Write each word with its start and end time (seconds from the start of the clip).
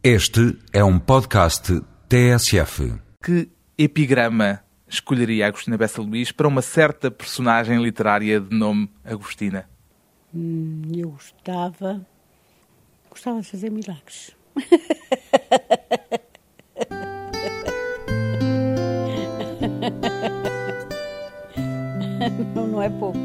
Este 0.00 0.56
é 0.72 0.84
um 0.84 0.96
podcast 0.96 1.82
TSF. 2.08 3.00
Que 3.20 3.50
epigrama 3.76 4.62
escolheria 4.86 5.48
Agostina 5.48 5.76
Bessa 5.76 6.00
Luís 6.00 6.30
para 6.30 6.46
uma 6.46 6.62
certa 6.62 7.10
personagem 7.10 7.82
literária 7.82 8.40
de 8.40 8.56
nome 8.56 8.88
Agostina? 9.04 9.68
Hum, 10.32 10.82
eu 10.96 11.10
gostava. 11.10 12.06
Gostava 13.10 13.40
de 13.40 13.50
fazer 13.50 13.72
milagres. 13.72 14.30
não, 22.54 22.68
não 22.68 22.80
é 22.80 22.88
pouco. 22.88 23.18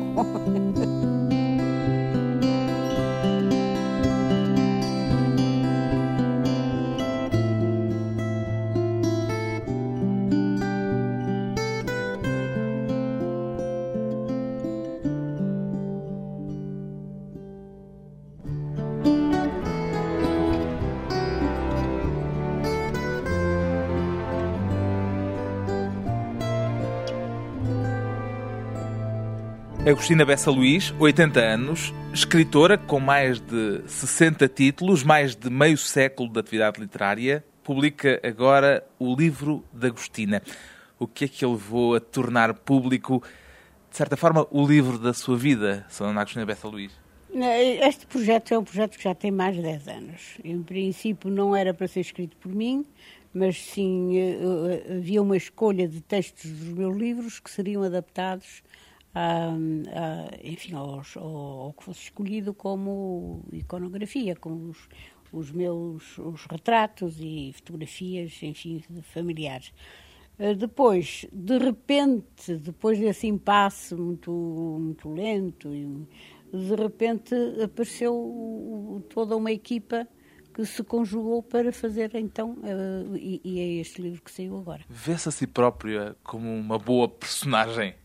Agostina 29.86 30.24
Bessa 30.24 30.50
Luís, 30.50 30.94
80 30.98 31.42
anos, 31.42 31.94
escritora 32.14 32.78
com 32.78 33.02
mais 33.02 33.42
de 33.42 33.82
60 33.86 34.48
títulos, 34.48 35.04
mais 35.04 35.36
de 35.36 35.50
meio 35.50 35.78
século 35.78 36.32
de 36.32 36.40
atividade 36.40 36.80
literária, 36.80 37.44
publica 37.62 38.18
agora 38.24 38.82
o 38.98 39.14
livro 39.14 39.62
de 39.74 39.88
Agostina. 39.88 40.42
O 40.98 41.06
que 41.06 41.26
é 41.26 41.28
que 41.28 41.44
a 41.44 41.50
levou 41.50 41.96
a 41.96 42.00
tornar 42.00 42.54
público, 42.54 43.22
de 43.92 43.98
certa 43.98 44.16
forma, 44.16 44.48
o 44.52 44.66
livro 44.66 44.98
da 44.98 45.14
sua 45.14 45.36
vida, 45.36 45.86
Sra. 45.90 46.08
Agostina 46.12 46.46
Bessa 46.46 46.66
Luís? 46.70 46.94
Este 47.82 48.08
projeto 48.08 48.54
é 48.54 48.60
um 48.60 48.64
projeto 48.64 48.98
que 48.98 49.04
já 49.04 49.14
tem 49.14 49.32
mais 49.32 49.54
de 49.54 49.64
10 49.64 49.88
anos. 49.90 50.22
Em 50.46 50.64
princípio 50.64 51.30
não 51.30 51.54
era 51.54 51.74
para 51.74 51.90
ser 51.90 52.00
escrito 52.00 52.38
por 52.38 52.56
mim, 52.56 52.86
mas 53.34 53.58
sim 53.58 54.18
eh, 54.18 54.38
eh, 54.88 54.94
havia 54.96 55.22
uma 55.22 55.36
escolha 55.36 55.90
de 55.90 56.00
textos 56.00 56.50
dos 56.52 56.70
meus 56.70 56.96
livros 56.96 57.42
que 57.42 57.52
seriam 57.52 57.84
adaptados 57.84 58.64
enfim, 60.44 60.74
aos, 60.76 61.16
ao, 61.16 61.36
ao, 61.36 61.74
que 61.74 61.84
fosse 61.84 62.04
escolhido 62.04 62.54
como 62.54 63.44
iconografia, 63.52 64.36
com 64.36 64.70
os, 64.70 64.90
os 65.32 65.52
meus 65.52 66.18
os 66.18 66.46
retratos 66.46 67.18
e 67.20 67.52
fotografias, 67.54 68.42
enfim, 68.42 68.84
familiares. 69.14 69.74
Uh, 70.40 70.56
depois, 70.56 71.28
de 71.32 71.58
repente, 71.60 72.56
depois 72.58 73.00
desse 73.00 73.28
impasse 73.28 73.94
muito, 73.94 74.32
muito 74.32 75.10
lento, 75.10 75.70
de 76.52 76.76
repente 76.76 77.36
apareceu 77.64 79.06
toda 79.14 79.36
uma 79.36 79.52
equipa 79.52 80.08
que 80.54 80.66
se 80.66 80.84
conjugou 80.84 81.42
para 81.42 81.72
fazer 81.72 82.12
então, 82.14 82.58
e, 83.16 83.42
e 83.44 83.60
é 83.60 83.82
este 83.82 84.02
livro 84.02 84.22
que 84.22 84.32
saiu 84.32 84.58
agora. 84.58 84.84
Vê-se 84.88 85.28
a 85.28 85.32
si 85.32 85.48
própria 85.48 86.16
como 86.24 86.48
uma 86.48 86.78
boa 86.78 87.10
personagem? 87.10 87.96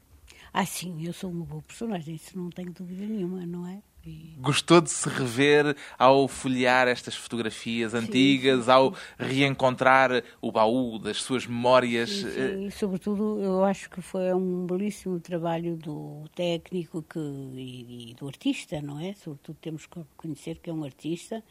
Ah, 0.53 0.67
sim, 0.67 1.07
eu 1.07 1.13
sou 1.13 1.31
uma 1.31 1.45
boa 1.45 1.63
personagem, 1.63 2.15
isso 2.15 2.39
não 2.39 2.51
tenho 2.51 2.73
dúvida 2.73 3.05
nenhuma, 3.07 3.45
não 3.47 3.67
é? 3.67 3.83
E... 4.07 4.37
Gostou 4.39 4.81
de 4.81 4.91
se 4.91 5.09
rever 5.09 5.77
ao 5.99 6.29
folhear 6.29 6.89
estas 6.89 7.15
fotografias 7.15 7.93
sim, 7.93 7.99
antigas, 7.99 8.65
sim, 8.65 8.71
ao 8.71 8.95
reencontrar 9.19 10.23
o 10.41 10.51
baú 10.51 10.99
das 10.99 11.21
suas 11.21 11.47
memórias? 11.47 12.09
Sim, 12.09 12.31
sim. 12.31 12.67
E, 12.67 12.71
sobretudo, 12.71 13.41
eu 13.41 13.65
acho 13.65 13.91
que 13.91 14.01
foi 14.01 14.33
um 14.33 14.67
belíssimo 14.67 15.21
trabalho 15.21 15.77
do 15.77 16.25
técnico 16.35 17.03
que, 17.03 17.19
e, 17.19 18.11
e 18.11 18.15
do 18.15 18.27
artista, 18.27 18.81
não 18.81 18.99
é? 19.01 19.15
Sobretudo 19.15 19.59
temos 19.61 19.87
que 19.87 19.99
reconhecer 19.99 20.57
que 20.57 20.71
é 20.71 20.73
um 20.73 20.85
artista 20.85 21.43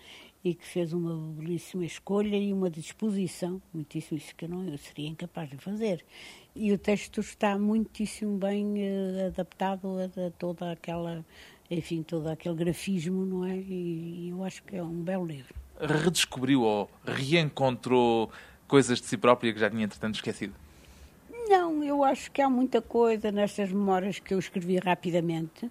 e 0.43 0.53
que 0.53 0.65
fez 0.65 0.93
uma 0.93 1.33
belíssima 1.33 1.85
escolha 1.85 2.35
e 2.35 2.53
uma 2.53 2.69
disposição, 2.69 3.61
muitíssimo 3.73 4.17
isso 4.17 4.35
que 4.35 4.45
eu 4.45 4.49
não 4.49 4.63
eu 4.63 4.77
seria 4.77 5.09
incapaz 5.09 5.49
de 5.49 5.57
fazer. 5.57 6.05
E 6.55 6.71
o 6.71 6.77
texto 6.77 7.19
está 7.19 7.57
muitíssimo 7.57 8.37
bem 8.37 8.65
uh, 8.65 9.27
adaptado 9.27 9.87
a, 9.99 10.27
a, 10.27 10.31
toda 10.31 10.71
aquela, 10.71 11.25
enfim, 11.69 12.03
todo 12.03 12.27
aquele 12.27 12.55
grafismo, 12.55 13.25
não 13.25 13.45
é? 13.45 13.55
E, 13.57 14.25
e 14.25 14.29
eu 14.29 14.43
acho 14.43 14.63
que 14.63 14.75
é 14.75 14.83
um 14.83 15.01
belo 15.01 15.25
livro. 15.25 15.53
Redescobriu 15.79 16.61
ou 16.61 16.89
reencontrou 17.05 18.31
coisas 18.67 18.99
de 18.99 19.05
si 19.05 19.17
própria 19.17 19.53
que 19.53 19.59
já 19.59 19.69
tinha 19.69 19.85
entretanto 19.85 20.15
esquecido? 20.15 20.53
Não, 21.47 21.83
eu 21.83 22.03
acho 22.03 22.31
que 22.31 22.41
há 22.41 22.49
muita 22.49 22.81
coisa 22.81 23.31
nestas 23.31 23.71
memórias 23.71 24.19
que 24.19 24.33
eu 24.33 24.39
escrevi 24.39 24.77
rapidamente 24.77 25.69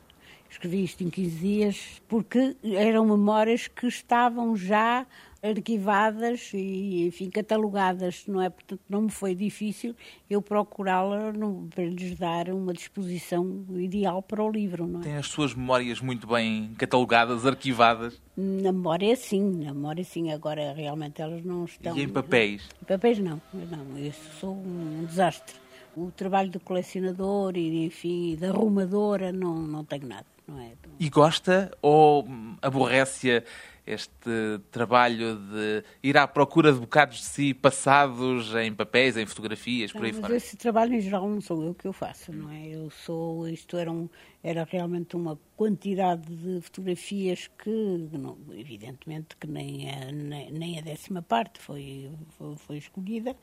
Escrevi 0.51 0.85
isto 0.85 1.03
em 1.05 1.11
15 1.11 1.39
dias, 1.39 2.03
porque 2.09 2.57
eram 2.63 3.05
memórias 3.07 3.69
que 3.69 3.87
estavam 3.87 4.57
já 4.57 5.07
arquivadas 5.43 6.51
e, 6.53 7.07
enfim, 7.07 7.31
catalogadas, 7.31 8.25
não 8.27 8.41
é? 8.41 8.51
Portanto, 8.51 8.81
não 8.89 9.03
me 9.03 9.11
foi 9.11 9.35
difícil 9.35 9.95
eu 10.29 10.43
procurá-la 10.43 11.33
para 11.75 11.85
lhes 11.85 12.19
dar 12.19 12.49
uma 12.51 12.73
disposição 12.73 13.65
ideal 13.77 14.23
para 14.23 14.43
o 14.43 14.51
livro, 14.51 14.87
não 14.87 15.01
é? 15.01 15.03
Tem 15.05 15.17
as 15.17 15.27
suas 15.27 15.55
memórias 15.55 16.01
muito 16.01 16.27
bem 16.27 16.73
catalogadas, 16.77 17.47
arquivadas? 17.47 18.21
Na 18.37 18.73
memória, 18.73 19.15
sim, 19.17 19.65
na 19.65 19.73
memória, 19.73 20.05
sim. 20.05 20.33
Agora, 20.33 20.73
realmente, 20.73 21.23
elas 21.23 21.45
não 21.45 21.65
estão... 21.65 21.97
E 21.97 22.03
em 22.03 22.09
papéis? 22.09 22.69
Em 22.83 22.85
papéis, 22.85 23.19
não. 23.19 23.41
Não, 23.53 23.99
eu 23.99 24.13
sou 24.41 24.55
um 24.55 25.05
desastre. 25.07 25.55
O 25.97 26.11
trabalho 26.11 26.51
do 26.51 26.61
colecionador 26.61 27.57
e, 27.57 27.87
enfim, 27.87 28.37
da 28.37 28.49
arrumadora, 28.49 29.33
não, 29.33 29.55
não 29.57 29.85
tenho 29.85 30.07
nada 30.07 30.36
não 30.47 30.61
é? 30.61 30.73
E 30.99 31.09
gosta 31.09 31.71
ou 31.83 32.27
aborrece 32.63 33.43
este 33.87 34.61
trabalho 34.73 35.37
de 35.37 35.85
ir 36.03 36.17
à 36.17 36.27
procura 36.27 36.73
de 36.73 36.81
bocados 36.81 37.19
de 37.19 37.25
si 37.25 37.55
passados 37.55 38.53
em 38.57 38.75
papéis, 38.75 39.17
em 39.17 39.25
fotografias, 39.25 39.93
por 39.93 40.05
aí 40.05 40.13
mas 40.13 40.21
fora? 40.21 40.37
Esse 40.37 40.57
trabalho 40.57 40.95
em 40.95 41.01
geral 41.01 41.29
não 41.29 41.41
sou 41.41 41.63
eu 41.63 41.73
que 41.73 41.87
eu 41.87 41.93
faço, 41.93 42.33
não 42.33 42.51
é? 42.51 42.67
Eu 42.67 42.91
sou, 42.91 43.49
isto 43.49 43.77
era, 43.77 43.91
um, 43.91 44.09
era 44.43 44.65
realmente 44.65 45.15
uma 45.15 45.39
quantidade 45.57 46.35
de 46.35 46.61
fotografias 46.61 47.49
que, 47.59 48.09
não, 48.13 48.37
evidentemente, 48.53 49.37
que 49.37 49.47
nem 49.47 49.89
a, 49.89 50.11
nem, 50.11 50.51
nem 50.51 50.79
a 50.79 50.83
décima 50.83 51.23
parte 51.23 51.61
foi, 51.61 52.11
foi, 52.37 52.57
foi 52.57 52.77
escolhida, 52.79 53.37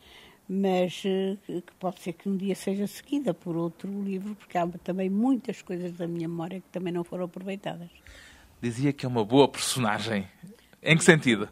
mas 0.48 1.04
eh, 1.06 1.38
que 1.48 1.74
pode 1.80 2.02
ser 2.02 2.14
que 2.14 2.28
um 2.28 2.36
dia 2.36 2.56
seja 2.56 2.86
seguida 2.88 3.34
por 3.34 3.56
outro 3.56 3.90
livro, 4.04 4.36
porque 4.36 4.58
há 4.58 4.68
também 4.84 5.10
muitas 5.10 5.62
coisas 5.62 5.92
da 5.94 6.08
minha 6.08 6.28
memória 6.28 6.60
que 6.60 6.68
também 6.70 6.92
não 6.92 7.04
foram 7.04 7.26
aproveitadas. 7.26 7.90
Dizia 8.62 8.94
que 8.94 9.06
é 9.06 9.10
uma 9.10 9.26
boa 9.26 9.48
personagem. 9.48 10.28
Em 10.82 10.98
que 10.98 11.04
sentido? 11.04 11.50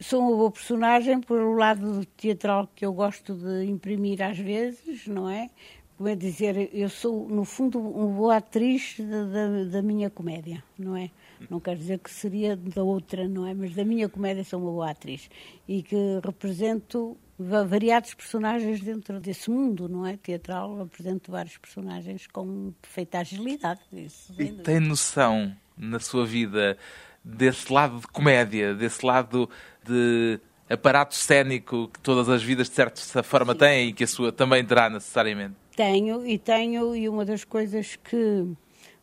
Sou 0.00 0.20
uma 0.20 0.36
boa 0.36 0.50
personagem 0.50 1.20
pelo 1.20 1.54
lado 1.54 2.04
teatral 2.16 2.68
que 2.74 2.84
eu 2.84 2.92
gosto 2.92 3.34
de 3.34 3.64
imprimir 3.66 4.20
às 4.22 4.38
vezes, 4.38 5.06
não 5.06 5.28
é? 5.28 5.48
Como 5.96 6.08
é 6.08 6.16
dizer, 6.16 6.70
eu 6.72 6.88
sou, 6.88 7.28
no 7.28 7.44
fundo, 7.44 7.78
uma 7.78 8.08
boa 8.08 8.36
atriz 8.38 8.96
da, 8.98 9.24
da, 9.24 9.64
da 9.64 9.82
minha 9.82 10.10
comédia, 10.10 10.64
não 10.76 10.96
é? 10.96 11.10
Não 11.48 11.60
quer 11.60 11.76
dizer 11.76 11.98
que 11.98 12.10
seria 12.10 12.56
da 12.56 12.82
outra, 12.82 13.28
não 13.28 13.46
é? 13.46 13.54
Mas 13.54 13.74
da 13.74 13.84
minha 13.84 14.08
comédia 14.08 14.42
sou 14.42 14.60
uma 14.60 14.70
boa 14.70 14.90
atriz. 14.90 15.30
E 15.68 15.82
que 15.82 15.96
represento 16.24 17.16
variados 17.42 18.14
personagens 18.14 18.80
dentro 18.80 19.20
desse 19.20 19.50
mundo, 19.50 19.88
não 19.88 20.06
é? 20.06 20.16
Teatral, 20.16 20.80
apresento 20.80 21.30
vários 21.30 21.56
personagens 21.58 22.26
com 22.26 22.72
perfeita 22.80 23.18
agilidade. 23.18 23.80
Isso, 23.92 24.34
e 24.38 24.52
tem 24.52 24.80
noção 24.80 25.54
na 25.76 25.98
sua 25.98 26.24
vida 26.24 26.76
desse 27.24 27.72
lado 27.72 28.00
de 28.00 28.06
comédia, 28.08 28.74
desse 28.74 29.04
lado 29.04 29.48
de 29.84 30.40
aparato 30.68 31.14
cénico 31.14 31.88
que 31.88 32.00
todas 32.00 32.28
as 32.28 32.42
vidas 32.42 32.68
de 32.68 32.74
certa 32.74 33.22
forma 33.22 33.52
Sim. 33.52 33.58
têm 33.58 33.88
e 33.88 33.92
que 33.92 34.04
a 34.04 34.06
sua 34.06 34.32
também 34.32 34.64
terá 34.64 34.88
necessariamente? 34.88 35.54
Tenho, 35.76 36.26
e 36.26 36.38
tenho, 36.38 36.94
e 36.94 37.08
uma 37.08 37.24
das 37.24 37.44
coisas 37.44 37.96
que, 37.96 38.46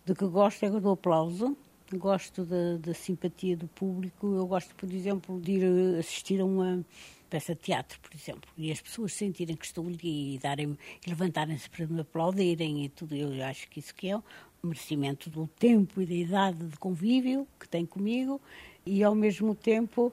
de 0.05 0.13
que 0.13 0.25
gosto 0.25 0.65
é 0.65 0.69
do 0.69 0.89
aplauso, 0.91 1.57
gosto 1.97 2.43
da, 2.43 2.77
da 2.77 2.93
simpatia 2.93 3.57
do 3.57 3.67
público, 3.67 4.35
eu 4.35 4.45
gosto, 4.45 4.75
por 4.75 4.91
exemplo, 4.91 5.39
de 5.39 5.53
ir 5.53 5.97
assistir 5.99 6.39
a 6.39 6.45
uma 6.45 6.85
peça 7.29 7.53
de 7.53 7.61
teatro, 7.61 7.99
por 7.99 8.13
exemplo, 8.13 8.49
e 8.57 8.71
as 8.71 8.81
pessoas 8.81 9.13
sentirem 9.13 9.55
que 9.55 9.65
estou 9.65 9.85
ali 9.85 10.35
e, 10.35 10.39
darem, 10.39 10.77
e 11.05 11.09
levantarem-se 11.09 11.69
para 11.69 11.87
me 11.87 12.01
aplaudirem 12.01 12.85
e 12.85 12.89
tudo, 12.89 13.15
eu 13.15 13.43
acho 13.45 13.69
que 13.69 13.79
isso 13.79 13.93
que 13.93 14.09
é 14.09 14.17
um 14.17 14.21
merecimento 14.63 15.29
do 15.29 15.47
tempo 15.47 16.01
e 16.01 16.05
da 16.05 16.13
idade 16.13 16.65
de 16.65 16.77
convívio 16.77 17.47
que 17.59 17.67
tem 17.67 17.85
comigo 17.85 18.41
e 18.85 19.03
ao 19.03 19.15
mesmo 19.15 19.53
tempo 19.55 20.11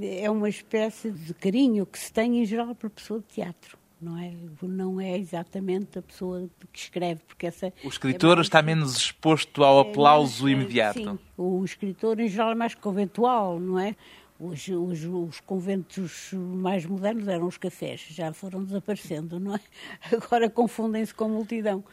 é 0.00 0.30
uma 0.30 0.48
espécie 0.48 1.10
de 1.10 1.34
carinho 1.34 1.84
que 1.84 1.98
se 1.98 2.12
tem 2.12 2.40
em 2.42 2.46
geral 2.46 2.74
para 2.74 2.86
a 2.86 2.90
pessoa 2.90 3.20
de 3.20 3.26
teatro. 3.26 3.76
Não 4.00 4.18
é, 4.18 4.32
não 4.60 5.00
é 5.00 5.16
exatamente 5.16 5.96
a 5.96 6.02
pessoa 6.02 6.50
que 6.72 6.78
escreve, 6.78 7.20
porque 7.24 7.46
essa. 7.46 7.72
O 7.84 7.88
escritor 7.88 8.38
é 8.38 8.40
está 8.40 8.60
menos 8.60 8.96
exposto 8.96 9.62
ao 9.62 9.78
é 9.78 9.90
aplauso 9.90 10.48
é, 10.48 10.50
imediato. 10.50 10.98
Sim, 10.98 11.18
o 11.36 11.64
escritor 11.64 12.18
em 12.18 12.26
geral 12.26 12.50
é 12.50 12.54
mais 12.56 12.74
conventual, 12.74 13.60
não 13.60 13.78
é? 13.78 13.94
Os, 14.44 14.66
os, 14.66 15.04
os, 15.04 15.40
conventos 15.40 16.30
mais 16.32 16.84
modernos 16.84 17.28
eram 17.28 17.46
os 17.46 17.56
cafés, 17.56 18.04
já 18.10 18.32
foram 18.32 18.64
desaparecendo, 18.64 19.38
não 19.38 19.54
é? 19.54 19.60
Agora 20.12 20.50
confundem-se 20.50 21.14
com 21.14 21.28
multidão. 21.28 21.84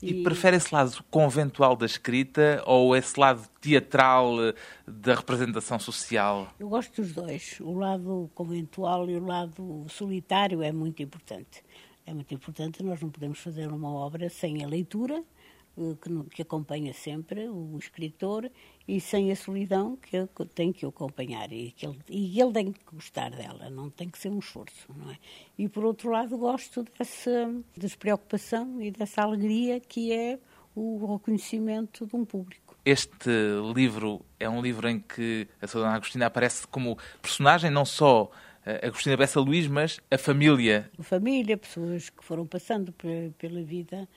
E, 0.00 0.10
e 0.10 0.22
prefere 0.22 0.56
esse 0.56 0.72
lado 0.72 1.02
conventual 1.10 1.74
da 1.74 1.84
escrita 1.84 2.62
ou 2.64 2.94
esse 2.94 3.18
lado 3.18 3.48
teatral 3.60 4.40
eh, 4.40 4.54
da 4.86 5.16
representação 5.16 5.80
social? 5.80 6.46
Eu 6.60 6.68
gosto 6.68 7.02
dos 7.02 7.12
dois. 7.12 7.58
O 7.60 7.72
lado 7.72 8.30
conventual 8.34 9.10
e 9.10 9.16
o 9.16 9.24
lado 9.24 9.86
solitário 9.88 10.62
é 10.62 10.70
muito 10.70 11.02
importante. 11.02 11.64
É 12.04 12.14
muito 12.14 12.32
importante, 12.32 12.84
nós 12.84 13.00
não 13.00 13.10
podemos 13.10 13.40
fazer 13.40 13.66
uma 13.72 13.92
obra 13.92 14.28
sem 14.28 14.62
a 14.62 14.68
leitura, 14.68 15.24
que, 16.00 16.36
que 16.36 16.42
acompanha 16.42 16.92
sempre 16.92 17.48
o 17.48 17.76
escritor, 17.78 18.50
e 18.88 19.00
sem 19.00 19.32
a 19.32 19.36
solidão 19.36 19.96
que 19.96 20.26
tem 20.54 20.72
que 20.72 20.86
acompanhar 20.86 21.52
e, 21.52 21.72
que 21.72 21.86
ele, 21.86 21.98
e 22.08 22.40
ele 22.40 22.52
tem 22.52 22.72
que 22.72 22.80
gostar 22.92 23.30
dela, 23.30 23.68
não 23.68 23.90
tem 23.90 24.08
que 24.08 24.18
ser 24.18 24.30
um 24.30 24.38
esforço, 24.38 24.86
não 24.96 25.10
é? 25.10 25.18
E 25.58 25.68
por 25.68 25.84
outro 25.84 26.10
lado 26.10 26.38
gosto 26.38 26.84
dessa 26.96 27.52
despreocupação 27.76 28.80
e 28.80 28.90
dessa 28.90 29.22
alegria 29.22 29.80
que 29.80 30.12
é 30.12 30.38
o 30.74 31.14
reconhecimento 31.14 32.06
de 32.06 32.14
um 32.14 32.24
público. 32.24 32.76
Este 32.84 33.30
livro 33.74 34.24
é 34.38 34.48
um 34.48 34.62
livro 34.62 34.88
em 34.88 35.00
que 35.00 35.48
a 35.60 35.66
Sra. 35.66 35.94
Agostina 35.94 36.26
aparece 36.26 36.66
como 36.68 36.96
personagem, 37.20 37.70
não 37.70 37.84
só 37.84 38.30
a 38.64 38.86
Agostina 38.86 39.16
Bessa 39.16 39.40
Luís, 39.40 39.66
mas 39.66 39.98
a 40.10 40.18
família. 40.18 40.88
A 40.98 41.02
família, 41.02 41.56
pessoas 41.56 42.10
que 42.10 42.22
foram 42.22 42.46
passando 42.46 42.92
pela 43.38 43.62
vida 43.62 44.08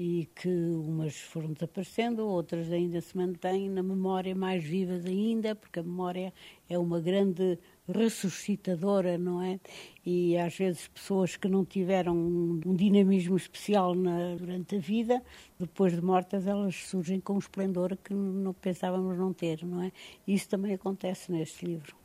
e 0.00 0.30
que 0.32 0.48
umas 0.48 1.16
foram 1.16 1.52
desaparecendo, 1.52 2.24
outras 2.24 2.70
ainda 2.70 3.00
se 3.00 3.16
mantêm 3.16 3.68
na 3.68 3.82
memória 3.82 4.32
mais 4.32 4.62
vivas 4.62 5.04
ainda, 5.04 5.56
porque 5.56 5.80
a 5.80 5.82
memória 5.82 6.32
é 6.68 6.78
uma 6.78 7.00
grande 7.00 7.58
ressuscitadora, 7.88 9.18
não 9.18 9.42
é? 9.42 9.58
E 10.06 10.38
às 10.38 10.56
vezes 10.56 10.86
pessoas 10.86 11.36
que 11.36 11.48
não 11.48 11.64
tiveram 11.64 12.16
um 12.16 12.76
dinamismo 12.76 13.36
especial 13.36 13.92
na, 13.96 14.36
durante 14.36 14.76
a 14.76 14.78
vida, 14.78 15.20
depois 15.58 15.92
de 15.92 16.00
mortas, 16.00 16.46
elas 16.46 16.76
surgem 16.76 17.18
com 17.18 17.34
um 17.34 17.38
esplendor 17.38 17.96
que 17.96 18.14
não 18.14 18.52
pensávamos 18.52 19.18
não 19.18 19.32
ter, 19.32 19.64
não 19.64 19.82
é? 19.82 19.90
Isso 20.28 20.48
também 20.48 20.74
acontece 20.74 21.32
neste 21.32 21.66
livro. 21.66 21.96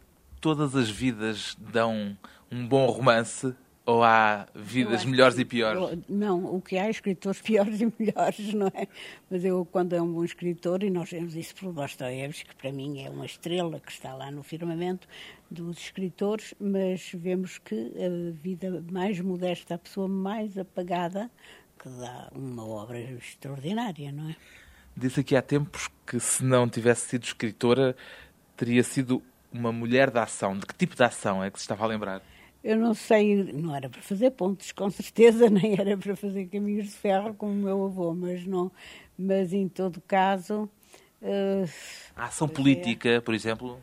Todas 0.42 0.76
as 0.76 0.90
vidas 0.90 1.56
dão 1.60 2.18
um 2.52 2.68
bom 2.68 2.88
romance 2.88 3.56
ou 3.86 4.04
há 4.04 4.48
vidas 4.56 5.04
melhores 5.04 5.38
e 5.38 5.44
piores? 5.44 6.00
Não, 6.08 6.56
o 6.56 6.62
que 6.62 6.78
há 6.78 6.86
é 6.86 6.90
escritores 6.90 7.40
piores 7.44 7.82
e 7.82 7.94
melhores, 8.00 8.54
não 8.54 8.68
é? 8.68 8.88
Mas 9.30 9.44
eu, 9.44 9.66
quando 9.66 9.94
é 9.94 10.02
um 10.02 10.12
bom 10.12 10.24
escritor, 10.24 10.84
e 10.84 10.90
nós 10.90 11.10
vemos 11.10 11.36
isso 11.36 11.56
por 11.56 11.74
Dostoiévski, 11.74 12.50
que 12.50 12.56
para 12.56 12.72
mim 12.72 13.04
é 13.04 13.10
uma 13.10 13.26
estrela 13.26 13.80
que 13.80 13.92
está 13.92 14.14
lá 14.14 14.32
no 14.32 14.44
firmamento 14.44 15.08
dos 15.52 15.78
escritores, 15.78 16.54
mas 16.60 17.12
vemos 17.14 17.58
que 17.58 17.92
a 17.98 18.32
vida 18.32 18.84
mais 18.90 19.20
modesta, 19.20 19.76
a 19.76 19.78
pessoa 19.78 20.08
mais 20.08 20.58
apagada, 20.58 21.30
que 21.78 21.90
dá 21.90 22.30
uma 22.34 22.66
obra 22.66 23.00
extraordinária, 23.00 24.12
não 24.12 24.30
é? 24.30 24.36
Disse 24.96 25.20
aqui 25.20 25.36
há 25.36 25.42
tempos 25.42 25.90
que 26.06 26.20
se 26.20 26.44
não 26.44 26.70
tivesse 26.70 27.10
sido 27.10 27.24
escritora, 27.24 27.96
teria 28.56 28.84
sido 28.84 29.22
uma 29.52 29.72
mulher 29.72 30.10
da 30.10 30.24
ação. 30.24 30.58
De 30.58 30.66
que 30.66 30.74
tipo 30.76 30.96
de 30.96 31.04
ação 31.04 31.44
é 31.44 31.50
que 31.50 31.58
se 31.58 31.64
estava 31.64 31.84
a 31.84 31.88
lembrar? 31.88 32.22
Eu 32.64 32.78
não 32.78 32.94
sei, 32.94 33.44
não 33.52 33.76
era 33.76 33.90
para 33.90 34.02
fazer 34.02 34.32
pontos, 34.32 34.72
com 34.72 34.90
certeza, 34.90 35.50
nem 35.52 35.78
era 35.78 35.98
para 35.98 36.16
fazer 36.16 36.46
caminhos 36.46 36.86
de 36.86 36.92
ferro 36.94 37.34
como 37.34 37.52
o 37.52 37.56
meu 37.56 37.86
avô, 37.86 38.14
mas 38.14 38.46
não, 38.46 38.72
mas 39.18 39.52
em 39.52 39.68
todo 39.68 40.02
caso. 40.02 40.70
Uh, 41.22 41.70
a 42.16 42.26
ação 42.26 42.48
política, 42.48 43.22
por 43.22 43.34
exemplo? 43.34 43.80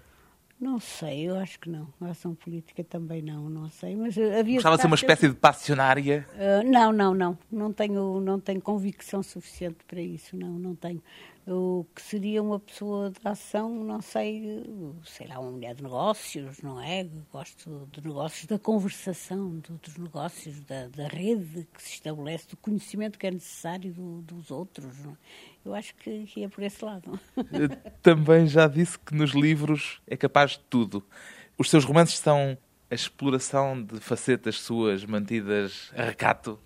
Não 0.59 0.79
sei, 0.79 1.29
eu 1.29 1.37
acho 1.37 1.59
que 1.59 1.71
não. 1.71 1.88
A 2.00 2.09
ação 2.09 2.35
política 2.35 2.85
também 2.85 3.23
não, 3.23 3.49
não 3.49 3.71
sei. 3.71 3.97
Mas 3.97 4.17
havia. 4.19 4.56
Gostava 4.56 4.77
de 4.77 4.83
ser 4.83 4.87
uma 4.88 4.97
espécie 4.97 5.29
de 5.29 5.35
passionária? 5.35 6.26
Uh, 6.35 6.71
não, 6.71 6.93
não, 6.93 7.15
não. 7.15 7.38
Não 7.50 7.73
tenho, 7.73 8.21
não 8.21 8.38
tenho 8.38 8.61
convicção 8.61 9.23
suficiente 9.23 9.79
para 9.87 10.03
isso, 10.03 10.37
não, 10.37 10.59
não 10.59 10.75
tenho 10.75 11.03
o 11.50 11.87
que 11.94 12.00
seria 12.00 12.43
uma 12.43 12.61
pessoa 12.61 13.11
de 13.11 13.19
ação, 13.25 13.85
não 13.85 14.00
sei, 14.00 14.64
sei 15.05 15.26
lá, 15.26 15.38
uma 15.38 15.50
mulher 15.50 15.75
de 15.75 15.82
negócios, 15.82 16.62
não 16.62 16.81
é? 16.81 17.05
Gosto 17.32 17.88
de 17.93 18.06
negócios, 18.06 18.47
da 18.47 18.58
conversação, 18.58 19.61
dos 19.82 19.97
negócios, 19.97 20.61
da, 20.61 20.87
da 20.88 21.08
rede 21.08 21.67
que 21.75 21.82
se 21.82 21.94
estabelece, 21.94 22.49
do 22.49 22.56
conhecimento 22.56 23.19
que 23.19 23.26
é 23.26 23.31
necessário 23.31 23.93
do, 23.93 24.23
dos 24.23 24.50
outros. 24.50 24.94
É? 25.05 25.11
Eu 25.64 25.75
acho 25.75 25.94
que 25.97 26.25
ia 26.37 26.49
por 26.49 26.62
esse 26.62 26.85
lado. 26.85 27.19
Também 28.02 28.47
já 28.47 28.69
disse 28.69 28.99
que 28.99 29.14
nos 29.14 29.32
livros 29.32 30.00
é 30.06 30.17
capaz 30.17 30.52
de 30.52 30.61
tudo. 30.70 31.05
Os 31.58 31.69
seus 31.69 31.85
romances 31.85 32.19
são 32.19 32.56
a 32.91 32.94
exploração 32.94 33.82
de 33.82 34.00
facetas 34.00 34.61
suas 34.61 35.05
mantidas 35.05 35.93
a 35.97 36.05
recato? 36.05 36.58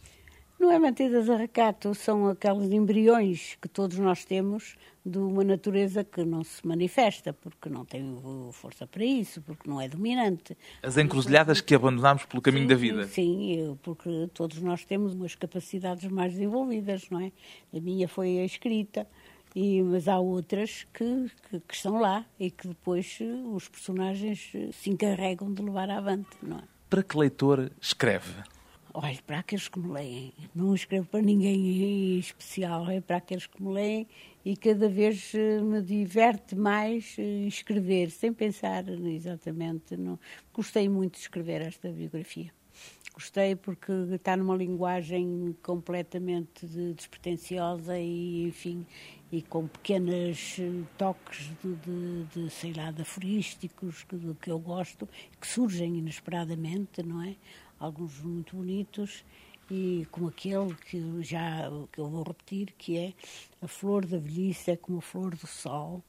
Não 0.59 0.71
é 0.71 0.79
mantidas 0.79 1.29
a 1.29 1.37
recato, 1.37 1.95
são 1.95 2.29
aqueles 2.29 2.71
embriões 2.73 3.57
que 3.61 3.69
todos 3.69 3.99
nós 3.99 4.25
temos 4.25 4.77
de 5.05 5.19
uma 5.19 5.45
natureza 5.45 6.03
que 6.03 6.25
não 6.25 6.43
se 6.43 6.67
manifesta, 6.67 7.33
porque 7.33 7.69
não 7.69 7.85
tem 7.85 8.19
força 8.53 8.87
para 8.87 9.05
isso, 9.05 9.43
porque 9.43 9.69
não 9.69 9.81
é 9.81 9.89
dominante. 9.89 10.57
As 10.83 10.97
encruzilhadas 10.97 11.61
que 11.61 11.75
abandonamos 11.75 12.25
pelo 12.25 12.41
caminho 12.41 12.65
sim, 12.65 12.69
da 12.69 12.75
vida. 12.75 13.05
Sim, 13.07 13.79
porque 13.83 14.31
todos 14.33 14.61
nós 14.63 14.85
temos 14.85 15.13
umas 15.13 15.35
capacidades 15.35 16.11
mais 16.11 16.33
desenvolvidas, 16.33 17.11
não 17.11 17.21
é? 17.21 17.33
A 17.77 17.81
minha 17.81 18.09
foi 18.09 18.39
a 18.39 18.45
escrita, 18.45 19.07
e, 19.55 19.83
mas 19.83 20.09
há 20.09 20.19
outras 20.19 20.87
que, 20.95 21.31
que, 21.51 21.61
que 21.61 21.75
estão 21.75 22.01
lá 22.01 22.25
e 22.41 22.51
que 22.51 22.67
depois 22.69 23.19
os 23.53 23.69
personagens 23.69 24.53
se 24.73 24.91
encarregam 24.91 25.53
de 25.53 25.63
levar 25.63 25.91
avante, 25.91 26.37
não 26.43 26.59
é? 26.59 26.63
Para 26.89 27.03
que 27.03 27.19
leitor 27.19 27.71
escreve? 27.81 28.33
Olha, 28.97 29.19
para 29.27 29.41
aqueles 29.41 29.67
que 29.67 29.77
me 29.77 29.93
leem, 29.93 30.33
não 30.55 30.73
escrevo 30.73 31.09
para 31.09 31.21
ninguém 31.21 31.83
em 31.83 32.19
especial, 32.21 32.89
é 32.89 33.01
para 33.01 33.17
aqueles 33.17 33.45
que 33.45 33.61
me 33.61 33.73
leem 33.73 34.07
e 34.45 34.57
cada 34.57 34.89
vez 34.89 35.33
eh, 35.35 35.61
me 35.61 35.83
diverte 35.83 36.55
mais 36.55 37.17
eh, 37.19 37.49
escrever, 37.49 38.09
sem 38.13 38.33
pensar 38.33 38.89
exatamente. 38.89 39.97
Não. 39.97 40.17
Gostei 40.53 40.89
muito 40.89 41.15
de 41.15 41.23
escrever 41.23 41.61
esta 41.63 41.91
biografia. 41.91 42.53
Gostei 43.13 43.57
porque 43.57 43.91
está 44.13 44.37
numa 44.37 44.57
linguagem 44.57 45.57
completamente 45.61 46.65
despretensiosa 46.95 47.99
e, 47.99 48.45
enfim, 48.45 48.87
e 49.33 49.43
com 49.43 49.67
pequenos 49.67 50.57
eh, 50.61 50.83
toques 50.97 51.51
de, 51.61 51.75
de, 51.75 52.25
de 52.33 52.51
sei 52.51 52.73
lá, 52.73 52.93
de 52.93 53.03
aforísticos 53.03 54.05
que, 54.05 54.17
que 54.41 54.51
eu 54.53 54.59
gosto, 54.61 55.09
que 55.41 55.49
surgem 55.49 55.97
inesperadamente, 55.99 57.03
não 57.03 57.21
é? 57.21 57.35
Alguns 57.85 58.21
muito 58.21 58.57
bonitos 58.57 59.25
e 59.71 60.07
como 60.11 60.29
aquele 60.29 60.75
que 60.75 61.23
já 61.23 61.71
que 61.93 61.99
eu 62.01 62.09
vou 62.09 62.23
repetir 62.23 62.75
que 62.77 62.99
é 62.99 63.13
a 63.63 63.69
flor 63.69 64.05
da 64.07 64.19
velhice 64.19 64.73
é 64.73 64.77
como 64.77 64.99
a 64.99 65.03
flor 65.03 65.35
do 65.35 65.47
sol 65.47 66.03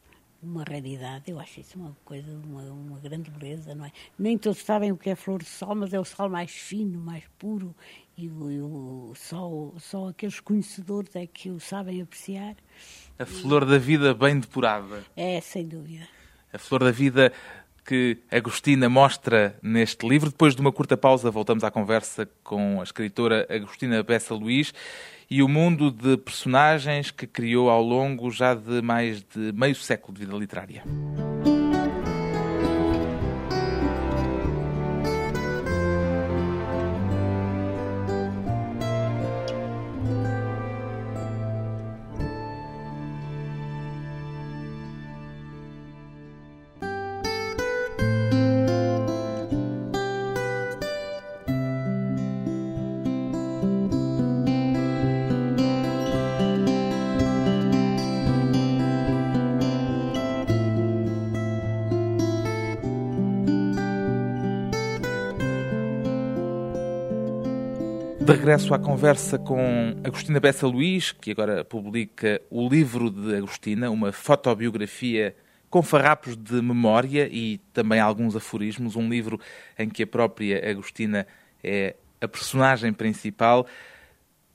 uma 0.44 0.64
raridade. 0.64 1.32
Eu 1.32 1.40
acho 1.40 1.62
isso 1.62 1.80
uma 1.80 1.96
coisa 2.06 2.32
uma, 2.46 2.62
uma 2.64 3.00
grande 3.00 3.32
beleza 3.32 3.74
não 3.74 3.86
é? 3.86 3.92
Nem 4.20 4.38
todos 4.38 4.60
sabem 4.60 4.92
o 4.92 4.98
que 4.98 5.10
é 5.10 5.16
flor 5.16 5.40
do 5.40 5.46
sol 5.46 5.76
mas 5.76 5.94
é 5.94 6.00
o 6.00 6.06
sol 6.06 6.30
mais 6.30 6.52
fino 6.52 7.00
mais 7.00 7.24
puro 7.40 7.74
e 8.18 8.30
o, 8.30 8.52
e 8.52 8.62
o 8.62 9.14
sol 9.16 9.74
só 9.80 10.10
aqueles 10.10 10.40
conhecedores 10.40 11.16
é 11.16 11.26
que 11.26 11.50
o 11.50 11.60
sabem 11.60 12.02
apreciar. 12.02 12.56
A 13.18 13.26
flor 13.26 13.66
da 13.66 13.78
vida 13.78 14.14
bem 14.14 14.40
depurada. 14.40 15.04
É 15.16 15.40
sem 15.42 15.68
dúvida. 15.68 16.08
A 16.54 16.58
flor 16.58 16.84
da 16.84 16.92
vida 16.92 17.34
que 17.86 18.18
Agostina 18.32 18.90
mostra 18.90 19.56
neste 19.62 20.08
livro. 20.08 20.30
Depois 20.30 20.56
de 20.56 20.62
uma 20.62 20.72
curta 20.72 20.98
pausa, 20.98 21.30
voltamos 21.30 21.64
à 21.64 21.70
conversa 21.70 22.28
com 22.44 22.82
a 22.82 22.84
escritora 22.84 23.46
Agostina 23.50 24.02
Bessa 24.02 24.34
Luís 24.34 24.74
e 25.30 25.42
o 25.44 25.48
mundo 25.48 25.92
de 25.92 26.18
personagens 26.18 27.12
que 27.12 27.28
criou 27.28 27.70
ao 27.70 27.82
longo 27.82 28.32
já 28.32 28.56
de 28.56 28.82
mais 28.82 29.24
de 29.24 29.52
meio 29.54 29.76
século 29.76 30.18
de 30.18 30.26
vida 30.26 30.38
literária. 30.38 30.84
Regresso 68.46 68.76
à 68.76 68.78
conversa 68.78 69.40
com 69.40 69.58
Agostina 70.04 70.40
Bessa 70.40 70.68
Luís, 70.68 71.12
que 71.12 71.32
agora 71.32 71.66
publica 71.66 72.40
o 72.52 72.70
livro 72.70 73.10
de 73.10 73.36
Agostina, 73.38 73.90
uma 73.90 74.12
fotobiografia 74.12 75.36
com 75.68 75.82
farrapos 75.82 76.38
de 76.38 76.62
memória 76.62 77.28
e 77.28 77.58
também 77.74 78.00
alguns 78.00 78.36
aforismos, 78.36 78.96
um 78.96 79.10
livro 79.10 79.40
em 79.80 79.90
que 79.90 80.04
a 80.04 80.08
própria 80.08 80.70
Agostina 80.70 81.26
é 81.64 81.96
a 82.22 82.28
personagem 82.28 82.94
principal. 82.94 83.66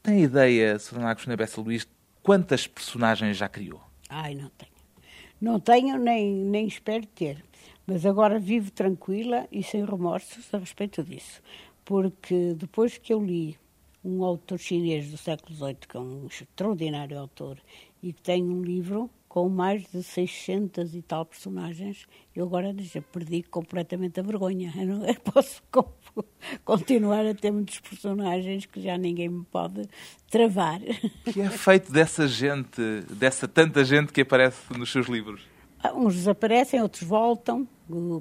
Tem 0.05 0.23
ideia, 0.23 0.77
Sra. 0.77 1.11
Agostina 1.11 1.37
Bessa 1.37 1.61
Luís, 1.61 1.85
quantas 2.23 2.69
personagens 2.69 3.37
já 3.37 3.49
criou? 3.49 3.83
Ai, 4.09 4.37
não 4.37 4.51
tenho. 4.51 4.73
Não 5.41 5.59
tenho, 5.59 5.99
nem, 5.99 6.33
nem 6.33 6.65
espero 6.65 7.05
ter. 7.07 7.45
Mas 7.85 8.07
agora 8.07 8.39
vivo 8.39 8.71
tranquila 8.71 9.49
e 9.51 9.65
sem 9.65 9.85
remorsos 9.85 10.55
a 10.55 10.59
respeito 10.59 11.03
disso. 11.03 11.43
Porque 11.85 12.55
depois 12.55 12.97
que 12.97 13.13
eu 13.13 13.21
li 13.21 13.59
um 14.05 14.25
autor 14.25 14.59
chinês 14.59 15.11
do 15.11 15.17
século 15.17 15.55
XVIII, 15.55 15.77
que 15.89 15.97
é 15.97 16.01
um 16.01 16.27
extraordinário 16.27 17.19
autor, 17.19 17.59
e 18.03 18.13
que 18.13 18.23
tem 18.23 18.43
um 18.45 18.63
livro 18.63 19.11
com 19.31 19.49
mais 19.49 19.87
de 19.93 20.03
600 20.03 20.93
e 20.93 21.03
tal 21.03 21.25
personagens, 21.25 22.05
eu 22.35 22.45
agora 22.45 22.75
já 22.81 23.01
perdi 23.01 23.45
completamente 23.45 24.19
a 24.19 24.25
vergonha. 24.25 24.73
Eu 24.77 24.87
não 24.87 25.07
eu 25.07 25.15
posso 25.21 25.63
continuar 26.65 27.25
a 27.25 27.33
ter 27.33 27.53
muitos 27.53 27.79
personagens 27.79 28.67
que 28.67 28.83
já 28.83 28.99
ninguém 28.99 29.29
me 29.29 29.45
pode 29.45 29.89
travar. 30.29 30.81
O 30.81 31.31
que 31.33 31.41
é 31.41 31.49
feito 31.49 31.93
dessa 31.93 32.27
gente, 32.27 32.83
dessa 33.09 33.47
tanta 33.47 33.85
gente 33.85 34.13
que 34.13 34.23
aparece 34.23 34.77
nos 34.77 34.91
seus 34.91 35.07
livros? 35.07 35.43
Ah, 35.81 35.95
uns 35.95 36.17
desaparecem, 36.17 36.83
outros 36.83 37.05
voltam 37.05 37.69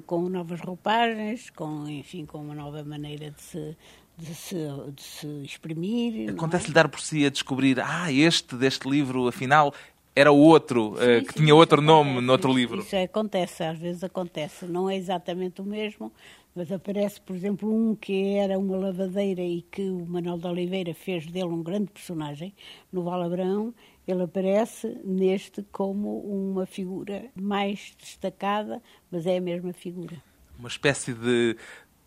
com 0.06 0.28
novas 0.28 0.60
roupagens, 0.60 1.50
com 1.50 1.88
enfim, 1.88 2.24
com 2.24 2.38
uma 2.38 2.54
nova 2.54 2.82
maneira 2.84 3.30
de 3.30 3.42
se 3.42 3.76
de 4.20 4.34
se, 4.34 4.56
de 4.94 5.02
se 5.02 5.26
exprimir. 5.44 6.30
Acontece-lhe 6.30 6.72
é? 6.72 6.74
dar 6.74 6.88
por 6.88 7.00
si 7.00 7.24
a 7.24 7.30
descobrir, 7.30 7.80
ah, 7.80 8.12
este 8.12 8.54
deste 8.56 8.88
livro, 8.88 9.26
afinal, 9.26 9.72
era 10.14 10.30
o 10.30 10.38
outro, 10.38 10.96
sim, 10.96 11.18
uh, 11.18 11.24
que 11.24 11.32
sim, 11.32 11.40
tinha 11.40 11.54
outro 11.54 11.80
nome 11.80 12.10
acontece, 12.10 12.26
no 12.26 12.32
outro 12.32 12.52
livro. 12.52 12.80
Isso 12.80 12.96
acontece, 12.96 13.62
às 13.62 13.78
vezes 13.78 14.04
acontece. 14.04 14.66
Não 14.66 14.90
é 14.90 14.96
exatamente 14.96 15.60
o 15.60 15.64
mesmo, 15.64 16.12
mas 16.54 16.70
aparece, 16.72 17.20
por 17.20 17.34
exemplo, 17.34 17.72
um 17.72 17.94
que 17.94 18.34
era 18.34 18.58
uma 18.58 18.76
lavadeira 18.76 19.42
e 19.42 19.62
que 19.62 19.82
o 19.82 20.04
Manuel 20.06 20.38
de 20.38 20.46
Oliveira 20.46 20.94
fez 20.94 21.26
dele 21.26 21.48
um 21.48 21.62
grande 21.62 21.90
personagem 21.90 22.52
no 22.92 23.02
Valabrão. 23.02 23.72
Ele 24.06 24.22
aparece 24.24 24.98
neste 25.04 25.62
como 25.70 26.18
uma 26.20 26.66
figura 26.66 27.26
mais 27.34 27.94
destacada, 27.98 28.82
mas 29.10 29.26
é 29.26 29.36
a 29.36 29.40
mesma 29.40 29.72
figura. 29.72 30.20
Uma 30.58 30.68
espécie 30.68 31.14
de 31.14 31.56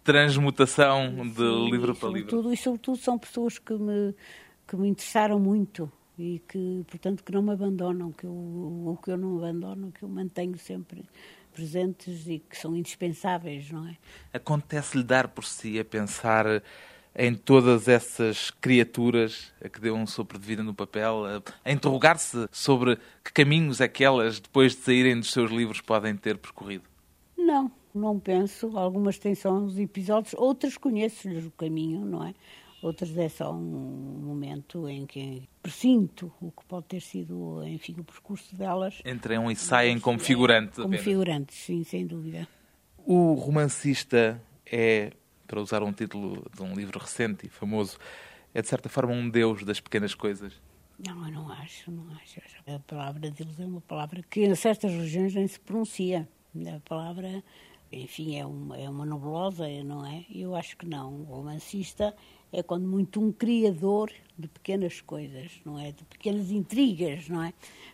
transmutação 0.03 1.27
de 1.27 1.35
Sim, 1.35 1.71
livro 1.71 1.95
para 1.95 2.09
livro. 2.09 2.53
E 2.53 2.57
sobretudo 2.57 2.97
são 2.97 3.17
pessoas 3.17 3.57
que 3.57 3.73
me, 3.73 4.13
que 4.67 4.75
me 4.75 4.87
interessaram 4.87 5.39
muito 5.39 5.91
e 6.17 6.41
que, 6.47 6.83
portanto, 6.87 7.23
que 7.23 7.31
não 7.31 7.41
me 7.41 7.51
abandonam, 7.51 8.11
que 8.11 8.25
eu, 8.25 8.31
o 8.31 8.99
que 9.03 9.11
eu 9.11 9.17
não 9.17 9.37
abandono, 9.37 9.91
que 9.91 10.03
eu 10.03 10.09
mantenho 10.09 10.57
sempre 10.57 11.03
presentes 11.53 12.27
e 12.27 12.39
que 12.39 12.57
são 12.57 12.75
indispensáveis, 12.75 13.71
não 13.71 13.87
é? 13.87 13.97
Acontece-lhe 14.33 15.03
dar 15.03 15.27
por 15.27 15.45
si 15.45 15.79
a 15.79 15.85
pensar 15.85 16.45
em 17.15 17.35
todas 17.35 17.87
essas 17.87 18.49
criaturas 18.49 19.53
a 19.63 19.69
que 19.69 19.79
deu 19.79 19.95
um 19.95 20.07
sopro 20.07 20.39
de 20.39 20.45
vida 20.45 20.63
no 20.63 20.73
papel, 20.73 21.23
a 21.63 21.71
interrogar-se 21.71 22.47
sobre 22.51 22.97
que 23.23 23.31
caminhos 23.31 23.81
aquelas, 23.81 24.39
depois 24.39 24.75
de 24.75 24.81
saírem 24.81 25.19
dos 25.19 25.31
seus 25.31 25.51
livros, 25.51 25.79
podem 25.79 26.15
ter 26.15 26.37
percorrido? 26.37 26.85
Não, 27.37 27.71
não 27.93 28.19
penso. 28.19 28.77
Algumas 28.77 29.17
têm 29.17 29.35
só 29.35 29.53
uns 29.53 29.77
episódios, 29.77 30.33
outras 30.35 30.77
conheço-lhes 30.77 31.45
o 31.45 31.51
caminho, 31.51 32.05
não 32.05 32.25
é? 32.25 32.33
Outras 32.81 33.17
é 33.17 33.29
só 33.29 33.53
um 33.53 34.21
momento 34.25 34.89
em 34.89 35.05
que 35.05 35.47
presinto 35.61 36.29
o 36.41 36.51
que 36.51 36.65
pode 36.65 36.85
ter 36.87 37.01
sido, 37.01 37.65
enfim, 37.65 37.95
o 37.97 38.03
percurso 38.03 38.53
delas. 38.57 39.01
Entram 39.05 39.49
e 39.49 39.55
saem 39.55 39.99
como 39.99 40.19
figurantes. 40.19 40.79
Como 40.79 40.97
figurantes, 40.97 41.57
sim, 41.57 41.83
sem 41.85 42.05
dúvida. 42.05 42.45
O 42.97 43.35
romancista 43.35 44.41
é, 44.65 45.11
para 45.47 45.61
usar 45.61 45.81
um 45.81 45.93
título 45.93 46.45
de 46.53 46.61
um 46.61 46.73
livro 46.73 46.99
recente 46.99 47.45
e 47.45 47.49
famoso, 47.49 47.97
é 48.53 48.61
de 48.61 48.67
certa 48.67 48.89
forma 48.89 49.13
um 49.13 49.29
deus 49.29 49.63
das 49.63 49.79
pequenas 49.79 50.13
coisas. 50.13 50.61
Não, 51.05 51.25
eu 51.25 51.33
não 51.33 51.51
acho, 51.51 51.89
não 51.89 52.05
acho. 52.15 52.41
A 52.67 52.79
palavra 52.79 53.31
deles 53.31 53.59
é 53.59 53.65
uma 53.65 53.81
palavra 53.81 54.21
que 54.29 54.41
em 54.41 54.55
certas 54.55 54.91
regiões 54.91 55.33
nem 55.33 55.47
se 55.47 55.59
pronuncia. 55.59 56.27
A 56.67 56.79
palavra 56.81 57.43
enfim, 57.93 58.37
é 58.37 58.45
uma, 58.45 58.77
é 58.77 58.89
uma 58.89 59.05
nebulosa, 59.05 59.67
não 59.83 60.05
é? 60.05 60.25
Eu 60.33 60.55
acho 60.55 60.75
que 60.75 60.85
não. 60.85 61.13
O 61.13 61.23
romancista 61.23 62.15
é 62.51 62.61
quando 62.63 62.87
muito 62.87 63.21
um 63.21 63.31
criador 63.31 64.11
de 64.37 64.47
pequenas 64.47 65.01
coisas, 65.01 65.51
não 65.65 65.79
é? 65.79 65.91
De 65.91 66.03
pequenas 66.05 66.51
intrigas, 66.51 67.27
não 67.27 67.43
é? 67.43 67.53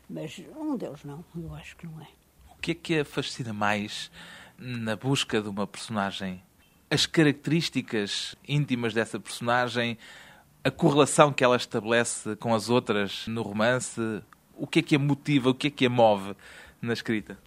Mas 0.09 0.41
um 0.55 0.75
Deus 0.75 1.03
não, 1.03 1.23
eu 1.35 1.53
acho 1.55 1.75
que 1.75 1.85
não 1.85 2.01
é. 2.01 2.07
O 2.51 2.55
que 2.61 2.71
é 2.71 2.75
que 2.75 2.99
a 2.99 3.05
fascina 3.05 3.53
mais 3.53 4.11
na 4.57 4.95
busca 4.95 5.41
de 5.41 5.49
uma 5.49 5.67
personagem? 5.67 6.41
As 6.89 7.05
características 7.05 8.35
íntimas 8.47 8.93
dessa 8.93 9.19
personagem, 9.19 9.97
a 10.63 10.71
correlação 10.71 11.31
que 11.31 11.43
ela 11.43 11.55
estabelece 11.55 12.35
com 12.35 12.53
as 12.53 12.69
outras 12.69 13.27
no 13.27 13.41
romance, 13.41 14.01
o 14.55 14.67
que 14.67 14.79
é 14.79 14.81
que 14.81 14.95
a 14.95 14.99
motiva, 14.99 15.49
o 15.49 15.53
que 15.53 15.67
é 15.67 15.69
que 15.69 15.85
a 15.85 15.89
move 15.89 16.35
na 16.81 16.93
escrita? 16.93 17.37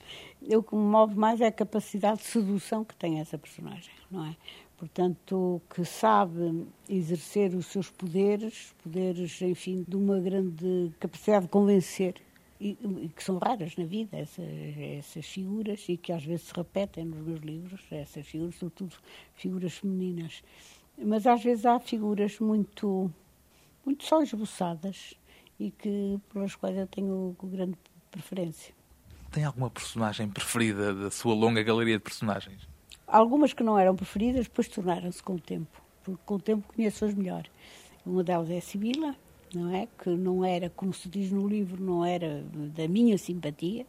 O 0.50 0.62
que 0.62 0.75
me 0.75 0.82
move 0.82 1.14
mais 1.14 1.40
é 1.40 1.46
a 1.46 1.52
capacidade 1.52 2.18
de 2.18 2.26
sedução 2.26 2.84
que 2.84 2.94
tem 2.94 3.20
essa 3.20 3.38
personagem, 3.38 3.92
não 4.11 4.26
é? 4.26 4.37
Portanto, 4.76 5.62
que 5.72 5.84
sabe 5.84 6.66
exercer 6.88 7.54
os 7.54 7.66
seus 7.66 7.88
poderes, 7.88 8.75
poderes, 8.82 9.40
enfim, 9.40 9.84
de 9.87 9.94
uma 9.94 10.18
grande 10.18 10.90
capacidade 10.99 11.44
de 11.44 11.50
convencer, 11.50 12.16
e 12.61 13.11
que 13.14 13.22
são 13.22 13.38
raras 13.38 13.76
na 13.76 13.84
vida, 13.84 14.16
essas, 14.16 14.46
essas 14.99 15.26
figuras, 15.26 15.84
e 15.88 15.96
que 15.96 16.12
às 16.12 16.25
vezes 16.25 16.46
se 16.46 16.54
repetem 16.54 17.04
nos 17.04 17.20
meus 17.20 17.40
livros, 17.40 17.80
essas 17.90 18.26
figuras, 18.26 18.54
sobretudo 18.54 18.94
figuras 19.34 19.75
femininas. 19.75 20.42
Mas 20.96 21.26
às 21.26 21.42
vezes 21.42 21.66
há 21.66 21.80
figuras 21.80 22.38
muito, 22.38 23.11
muito 23.84 24.04
só 24.04 24.22
esboçadas 24.22 25.14
e 25.58 25.70
que, 25.70 26.20
pelas 26.32 26.54
quais 26.54 26.76
eu 26.76 26.87
tenho 26.87 27.37
grande 27.42 27.76
preferência. 28.11 28.75
Tem 29.33 29.45
alguma 29.45 29.71
personagem 29.71 30.29
preferida 30.29 30.93
da 30.95 31.11
sua 31.11 31.35
longa 31.35 31.62
galeria 31.62 31.97
de 31.97 32.05
personagens? 32.05 32.69
Algumas 33.07 33.55
que 33.55 33.62
não 33.62 33.79
eram 33.79 33.97
preferidas, 33.97 34.45
depois 34.45 34.69
tornaram-se 34.69 35.23
com 35.23 35.37
o 35.37 35.41
tempo, 35.41 35.83
porque 36.05 36.21
com 36.27 36.35
o 36.35 36.39
tempo 36.39 36.71
conheço-as 36.75 37.15
melhor. 37.15 37.49
Uma 38.05 38.23
delas 38.23 38.51
é 38.51 38.59
a 38.59 38.61
Sibila, 38.61 39.17
não 39.55 39.75
é? 39.75 39.89
Que 39.99 40.11
não 40.11 40.45
era, 40.45 40.69
como 40.69 40.93
se 40.93 41.09
diz 41.09 41.33
no 41.33 41.49
livro, 41.49 41.83
não 41.83 42.05
era 42.05 42.45
da 42.53 42.87
minha 42.87 43.17
simpatia, 43.17 43.87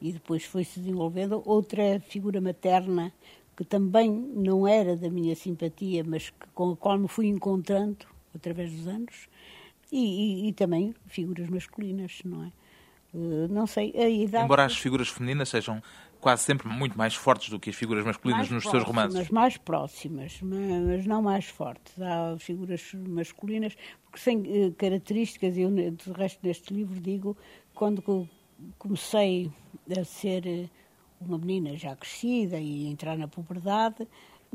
e 0.00 0.12
depois 0.12 0.44
foi-se 0.44 0.78
desenvolvendo. 0.78 1.42
Outra 1.44 1.98
figura 1.98 2.40
materna, 2.40 3.12
que 3.56 3.64
também 3.64 4.08
não 4.08 4.68
era 4.68 4.96
da 4.96 5.10
minha 5.10 5.34
simpatia, 5.34 6.04
mas 6.04 6.30
que, 6.30 6.46
com 6.54 6.70
a 6.70 6.76
qual 6.76 6.96
me 6.96 7.08
fui 7.08 7.26
encontrando 7.26 8.06
através 8.32 8.70
dos 8.70 8.86
anos. 8.86 9.28
E, 9.90 10.44
e, 10.44 10.48
e 10.48 10.52
também 10.52 10.94
figuras 11.06 11.48
masculinas, 11.48 12.20
não 12.24 12.44
é? 12.44 12.52
Eh, 13.16 13.48
não 13.48 13.66
sei, 13.66 13.92
a 13.96 14.08
idade... 14.08 14.44
Embora 14.44 14.64
as 14.66 14.76
figuras 14.76 15.08
femininas 15.08 15.48
sejam 15.48 15.82
quase 16.20 16.42
sempre 16.42 16.68
muito 16.68 16.96
mais 16.98 17.14
fortes 17.14 17.48
do 17.48 17.58
que 17.58 17.70
as 17.70 17.76
figuras 17.76 18.04
masculinas 18.04 18.50
mais 18.50 18.64
nos 18.64 18.70
seus 18.70 18.82
romances. 18.82 19.30
Mais 19.30 19.56
próximas, 19.56 20.38
mas 20.42 21.06
não 21.06 21.22
mais 21.22 21.46
fortes. 21.46 21.94
Há 22.00 22.36
figuras 22.38 22.92
masculinas, 22.94 23.74
porque 24.04 24.18
sem 24.18 24.42
eh, 24.46 24.70
características, 24.76 25.56
eu 25.56 25.70
de 25.70 26.12
resto 26.12 26.42
deste 26.42 26.74
livro 26.74 27.00
digo, 27.00 27.36
quando 27.74 28.28
comecei 28.78 29.50
a 29.96 30.04
ser 30.04 30.46
eh, 30.46 30.68
uma 31.20 31.38
menina 31.38 31.76
já 31.76 31.96
crescida 31.96 32.58
e 32.58 32.86
entrar 32.86 33.16
na 33.16 33.28
puberdade, 33.28 34.06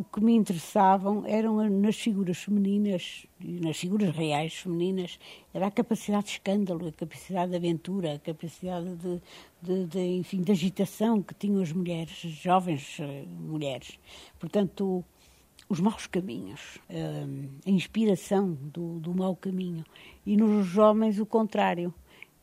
o 0.02 0.04
que 0.04 0.20
me 0.20 0.34
interessavam 0.34 1.24
eram 1.28 1.70
nas 1.70 1.96
figuras 1.96 2.40
femininas, 2.40 3.28
nas 3.40 3.78
figuras 3.78 4.16
reais 4.16 4.56
femininas, 4.56 5.20
era 5.54 5.68
a 5.68 5.72
capacidade 5.72 6.26
de 6.26 6.32
escândalo, 6.32 6.88
a 6.88 6.92
capacidade 6.92 7.52
de 7.52 7.58
aventura, 7.58 8.16
a 8.16 8.20
capacidade 8.20 8.96
de, 8.96 9.22
de, 9.62 9.86
de 9.86 10.00
enfim, 10.00 10.42
de 10.42 10.52
agitação 10.52 11.22
que 11.22 11.36
tinham 11.36 11.62
as 11.62 11.72
mulheres, 11.72 12.16
jovens 12.16 12.98
uh, 12.98 13.28
mulheres. 13.28 14.00
Portanto, 14.40 15.06
os 15.70 15.80
maus 15.80 16.08
caminhos, 16.08 16.78
uh, 16.90 17.50
a 17.64 17.70
inspiração 17.70 18.54
do, 18.54 19.00
do 19.00 19.14
mau 19.14 19.36
caminho. 19.36 19.86
E 20.26 20.36
nos 20.36 20.78
homens 20.78 21.20
o 21.20 21.28
contrário 21.28 21.94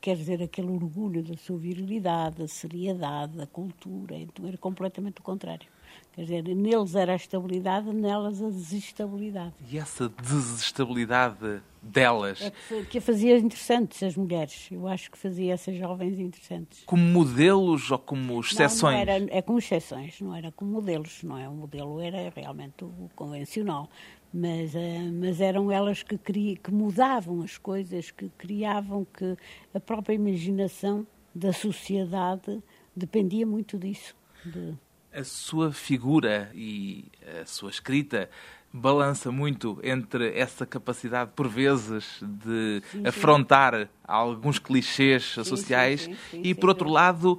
quer 0.01 0.15
dizer, 0.15 0.41
aquele 0.41 0.71
orgulho 0.71 1.25
da 1.25 1.37
sua 1.37 1.59
virilidade, 1.59 2.37
da 2.37 2.47
seriedade, 2.47 3.37
da 3.37 3.49
cultura. 3.49 4.17
Então 4.17 4.47
era 4.47 4.57
completamente 4.57 5.21
o 5.21 5.25
contrário. 5.25 5.69
Quer 6.13 6.23
dizer, 6.23 6.43
neles 6.57 6.95
era 6.95 7.13
a 7.13 7.17
estabilidade, 7.17 7.93
nelas 7.93 8.43
a 8.43 8.49
desestabilidade. 8.49 9.55
E 9.71 9.79
essa 9.79 10.09
desestabilidade 10.09 11.63
delas? 11.81 12.43
É 12.43 12.51
que, 12.51 12.85
que 12.87 12.99
a 12.99 13.01
fazia 13.01 13.39
interessantes, 13.39 14.03
as 14.03 14.17
mulheres. 14.17 14.69
Eu 14.71 14.89
acho 14.89 15.11
que 15.11 15.19
fazia 15.19 15.55
essas 15.55 15.77
jovens 15.77 16.19
interessantes. 16.19 16.83
Como 16.85 17.03
modelos 17.03 17.91
ou 17.91 17.99
como 17.99 18.41
exceções? 18.41 18.83
Não, 18.83 18.91
não 18.91 19.15
era, 19.15 19.27
é 19.31 19.43
como 19.43 19.59
exceções, 19.59 20.21
não 20.21 20.35
era 20.35 20.51
como 20.53 20.73
modelos, 20.73 21.23
não 21.23 21.39
é? 21.39 21.49
O 21.49 21.53
modelo 21.53 22.01
era 22.01 22.33
realmente 22.35 22.85
o 22.85 23.11
convencional. 23.15 23.89
Mas, 24.33 24.75
uh, 24.75 24.79
mas 25.15 25.41
eram 25.41 25.73
elas 25.73 26.03
que, 26.03 26.19
cri, 26.19 26.57
que 26.63 26.71
mudavam 26.71 27.43
as 27.43 27.57
coisas, 27.57 28.11
que 28.11 28.29
criavam 28.37 29.07
que 29.07 29.37
a 29.73 29.81
própria 29.81 30.15
imaginação 30.15 31.07
da 31.35 31.53
sociedade 31.53 32.63
dependia 32.95 33.47
muito 33.47 33.79
disso. 33.79 34.15
De... 34.45 34.75
A 35.19 35.25
sua 35.25 35.73
figura 35.73 36.51
e 36.55 37.07
a 37.41 37.45
sua 37.45 37.71
escrita 37.71 38.29
balança 38.73 39.33
muito 39.33 39.79
entre 39.83 40.39
essa 40.39 40.67
capacidade, 40.67 41.31
por 41.35 41.49
vezes, 41.49 42.21
de 42.23 42.83
sim, 42.91 43.03
afrontar 43.07 43.81
sim. 43.81 43.89
alguns 44.07 44.59
clichês 44.59 45.35
sim, 45.35 45.45
sociais 45.45 46.09
e, 46.33 46.55
por 46.55 46.69
outro 46.69 46.89
lado, 46.89 47.39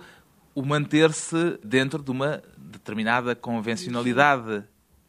o 0.54 0.62
manter-se 0.64 1.58
dentro 1.64 2.02
de 2.04 2.12
uma 2.12 2.42
determinada 2.58 3.36
convencionalidade. 3.36 4.64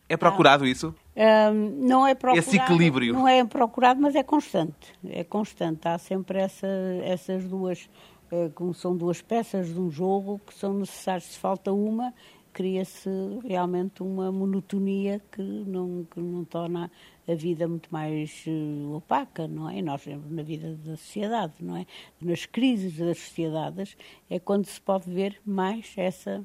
É 0.09 0.17
procurado 0.17 0.67
isso? 0.67 0.95
Um, 1.17 1.87
não 1.87 2.07
é 2.07 2.15
procurado. 2.15 2.49
Esse 2.49 2.57
equilíbrio. 2.57 3.15
Não 3.15 3.29
é 3.29 3.45
procurado, 3.45 4.01
mas 4.01 4.15
é 4.15 4.23
constante. 4.23 4.93
É 5.09 5.25
constante. 5.25 5.87
Há 5.87 5.99
sempre 5.99 6.39
essa, 6.39 6.67
essas 7.05 7.45
duas, 7.45 7.89
eh, 8.33 8.51
como 8.55 8.75
são 8.75 8.97
duas 8.97 9.23
peças 9.23 9.73
de 9.73 9.79
um 9.79 9.89
jogo 9.89 10.41
que 10.47 10.53
são 10.55 10.75
necessárias. 10.75 11.25
Se 11.25 11.39
falta 11.39 11.73
uma, 11.73 12.13
cria-se 12.53 13.09
realmente 13.45 14.03
uma 14.03 14.31
monotonia 14.31 15.21
que 15.31 15.43
não, 15.43 16.07
que 16.11 16.21
não 16.21 16.45
torna 16.45 16.91
a 17.27 17.35
vida 17.35 17.69
muito 17.69 17.89
mais 17.93 18.45
uh, 18.47 18.95
opaca, 18.95 19.47
não 19.47 19.69
é? 19.69 19.81
Nós, 19.81 20.05
na 20.07 20.43
vida 20.43 20.75
da 20.77 20.97
sociedade, 20.97 21.55
não 21.61 21.77
é? 21.77 21.87
Nas 22.21 22.47
crises 22.47 22.97
das 22.97 23.19
sociedades 23.19 23.97
é 24.29 24.39
quando 24.39 24.67
se 24.67 24.81
pode 24.81 25.11
ver 25.11 25.41
mais 25.45 25.93
essa 25.97 26.45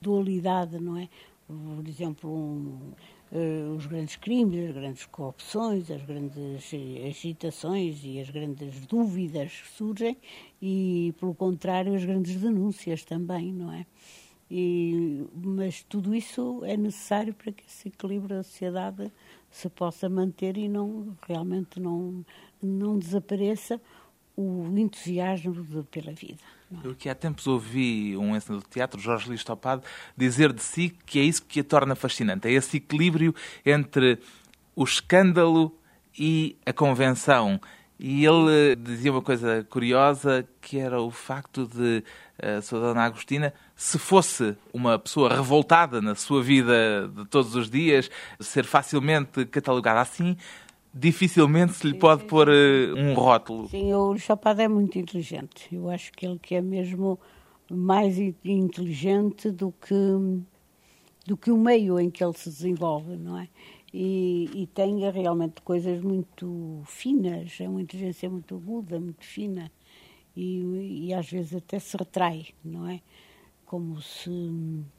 dualidade, 0.00 0.78
não 0.78 0.96
é? 0.96 1.08
Por 1.46 1.86
exemplo, 1.86 2.30
um, 2.30 2.92
uh, 3.32 3.76
os 3.76 3.86
grandes 3.86 4.16
crimes, 4.16 4.68
as 4.68 4.74
grandes 4.74 5.06
corrupções, 5.06 5.90
as 5.90 6.02
grandes 6.02 6.72
agitações 7.06 8.00
e 8.04 8.18
as 8.20 8.30
grandes 8.30 8.86
dúvidas 8.86 9.52
que 9.52 9.68
surgem 9.68 10.16
e, 10.60 11.14
pelo 11.20 11.34
contrário, 11.34 11.94
as 11.94 12.04
grandes 12.04 12.36
denúncias 12.36 13.04
também, 13.04 13.52
não 13.52 13.72
é? 13.72 13.86
E, 14.50 15.24
mas 15.34 15.82
tudo 15.82 16.14
isso 16.14 16.62
é 16.64 16.76
necessário 16.76 17.34
para 17.34 17.50
que 17.50 17.64
esse 17.66 17.88
equilíbrio 17.88 18.36
da 18.36 18.42
sociedade 18.42 19.10
se 19.50 19.68
possa 19.68 20.08
manter 20.08 20.56
e 20.56 20.68
não 20.68 21.16
realmente 21.26 21.80
não, 21.80 22.24
não 22.62 22.98
desapareça 22.98 23.80
o 24.36 24.70
entusiasmo 24.76 25.64
de, 25.64 25.82
pela 25.84 26.12
vida. 26.12 26.38
É? 26.70 26.86
Eu 26.86 26.94
que 26.94 27.08
há 27.08 27.14
tempos 27.14 27.46
ouvi 27.46 28.16
um 28.16 28.36
ensinador 28.36 28.64
de 28.64 28.70
teatro, 28.70 29.00
Jorge 29.00 29.28
Luís 29.28 29.42
Topado, 29.42 29.82
dizer 30.16 30.52
de 30.52 30.62
si 30.62 30.94
que 31.06 31.18
é 31.18 31.22
isso 31.22 31.44
que 31.44 31.60
a 31.60 31.64
torna 31.64 31.94
fascinante, 31.94 32.46
é 32.46 32.52
esse 32.52 32.76
equilíbrio 32.76 33.34
entre 33.64 34.18
o 34.74 34.84
escândalo 34.84 35.76
e 36.18 36.56
a 36.66 36.72
convenção. 36.72 37.60
E 37.98 38.24
ele 38.26 38.76
dizia 38.76 39.10
uma 39.10 39.22
coisa 39.22 39.66
curiosa, 39.70 40.46
que 40.60 40.78
era 40.78 41.00
o 41.00 41.10
facto 41.10 41.66
de 41.66 42.04
a 42.38 42.60
sua 42.60 42.80
dona 42.80 43.04
Agostina, 43.04 43.54
se 43.74 43.98
fosse 43.98 44.54
uma 44.72 44.98
pessoa 44.98 45.34
revoltada 45.34 46.02
na 46.02 46.14
sua 46.14 46.42
vida 46.42 47.08
de 47.08 47.24
todos 47.26 47.54
os 47.54 47.70
dias, 47.70 48.10
ser 48.38 48.64
facilmente 48.64 49.46
catalogada 49.46 50.00
assim, 50.00 50.36
dificilmente 50.92 51.72
se 51.72 51.86
lhe 51.86 51.98
pode 51.98 52.24
pôr. 52.24 52.48
Eh, 52.48 52.92
um 52.94 53.14
rótulo. 53.14 53.68
Sim, 53.68 53.92
o 53.94 54.16
Chapado 54.18 54.60
é 54.60 54.68
muito 54.68 54.98
inteligente. 54.98 55.68
Eu 55.74 55.90
acho 55.90 56.12
que 56.12 56.26
ele 56.26 56.38
que 56.38 56.54
é 56.54 56.60
mesmo 56.60 57.18
mais 57.70 58.18
inteligente 58.18 59.50
do 59.50 59.72
que 59.72 59.94
do 61.26 61.36
que 61.36 61.50
o 61.50 61.56
meio 61.56 61.98
em 61.98 62.08
que 62.08 62.22
ele 62.22 62.34
se 62.34 62.48
desenvolve, 62.48 63.16
não 63.16 63.36
é? 63.38 63.48
E, 63.98 64.50
e 64.52 64.66
tem 64.66 64.98
realmente 65.10 65.62
coisas 65.62 66.02
muito 66.02 66.82
finas, 66.84 67.58
é 67.58 67.66
uma 67.66 67.80
inteligência 67.80 68.28
muito 68.28 68.54
aguda, 68.54 69.00
muito 69.00 69.24
fina 69.24 69.72
e, 70.36 71.06
e 71.06 71.14
às 71.14 71.30
vezes 71.30 71.54
até 71.54 71.78
se 71.78 71.96
retrai, 71.96 72.48
não 72.62 72.86
é? 72.86 73.00
Como 73.64 74.02
se 74.02 74.30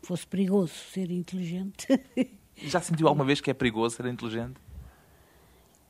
fosse 0.01 0.25
perigoso 0.25 0.73
ser 0.73 1.11
inteligente. 1.11 1.85
Já 2.57 2.81
sentiu 2.81 3.07
alguma 3.07 3.23
vez 3.23 3.39
que 3.39 3.51
é 3.51 3.53
perigoso 3.53 3.97
ser 3.97 4.07
inteligente? 4.07 4.55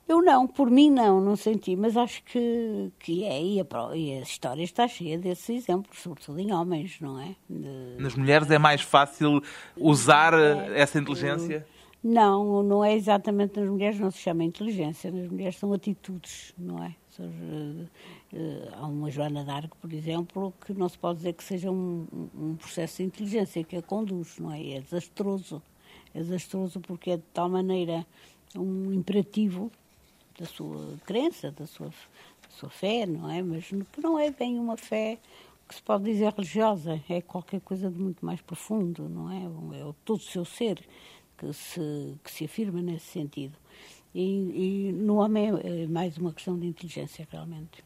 Eu 0.05 0.21
não, 0.21 0.45
por 0.45 0.69
mim 0.69 0.91
não, 0.91 1.21
não 1.21 1.37
senti, 1.37 1.77
mas 1.77 1.95
acho 1.95 2.21
que, 2.25 2.91
que 2.99 3.23
é, 3.23 3.41
e 3.41 3.62
a, 3.62 3.95
e 3.95 4.17
a 4.17 4.21
história 4.21 4.63
está 4.63 4.86
cheia 4.86 5.17
desses 5.17 5.49
exemplos, 5.49 5.97
sobretudo 5.99 6.39
em 6.39 6.51
homens, 6.51 6.99
não 6.99 7.17
é? 7.17 7.38
De... 7.49 8.01
Nas 8.01 8.15
mulheres 8.15 8.51
é 8.51 8.58
mais 8.58 8.82
fácil 8.82 9.41
usar 9.77 10.34
é, 10.34 10.77
essa 10.77 10.99
inteligência? 10.99 11.65
Não, 12.10 12.63
não 12.63 12.86
é 12.86 12.96
exatamente 12.96 13.60
nas 13.60 13.70
mulheres, 13.70 14.00
não 14.00 14.10
se 14.10 14.20
chama 14.20 14.41
inteligência, 14.41 15.12
nas 15.12 15.30
mulheres 15.30 15.58
são 15.58 15.74
atitudes, 15.74 16.54
não 16.58 16.82
é? 16.82 16.96
Eh, 17.20 18.70
há 18.72 18.88
uma 18.88 19.12
Joana 19.12 19.43
d'Arc, 19.43 19.76
por 19.76 19.91
exemplo, 19.91 20.54
que 20.65 20.74
não 20.74 20.88
se 20.88 20.98
pode 20.98 21.17
dizer 21.17 21.34
que 21.34 21.43
seja 21.43 21.70
um, 21.70 22.08
um 22.34 22.56
processo 22.56 22.98
de 22.98 23.04
inteligência 23.04 23.62
que 23.62 23.76
a 23.76 23.82
conduz, 23.82 24.39
não 24.39 24.54
é? 24.54 24.76
É 24.76 24.80
desastroso. 24.80 25.62
É 26.15 26.20
desastroso 26.20 26.80
porque 26.80 27.12
é 27.12 27.17
de 27.17 27.24
tal 27.34 27.50
maneira 27.50 28.08
um 28.56 28.93
imperativo 28.93 29.70
da 30.39 30.46
sua 30.46 30.98
crença, 31.06 31.52
da 31.52 31.67
sua, 31.67 31.88
da 31.89 32.50
sua 32.52 32.70
fé, 32.70 33.06
não 33.06 33.30
é? 33.30 33.43
Mas 33.43 33.65
que 33.65 34.02
não 34.02 34.17
é 34.17 34.32
bem 34.32 34.58
uma 34.58 34.78
fé 34.78 35.17
que 35.67 35.76
se 35.76 35.82
pode 35.82 36.06
dizer 36.06 36.32
religiosa, 36.32 37.02
é 37.10 37.20
qualquer 37.20 37.60
coisa 37.60 37.91
de 37.91 38.00
muito 38.00 38.26
mais 38.26 38.39
profundo, 38.39 39.10
não 39.10 39.30
é? 39.30 39.80
É 39.82 39.93
todo 40.06 40.20
o 40.20 40.24
seu 40.24 40.46
ser 40.46 40.80
que 41.38 41.54
se, 41.54 42.17
que 42.23 42.32
se 42.32 42.45
afirma 42.45 42.82
nesse 42.82 43.06
sentido. 43.06 43.58
E, 44.13 44.89
e 44.89 44.91
no 44.91 45.17
homem 45.17 45.52
é, 45.63 45.84
é 45.84 45.88
mais 45.88 46.17
uma 46.17 46.34
questão 46.34 46.58
de 46.58 46.65
inteligência, 46.65 47.28
realmente. 47.32 47.84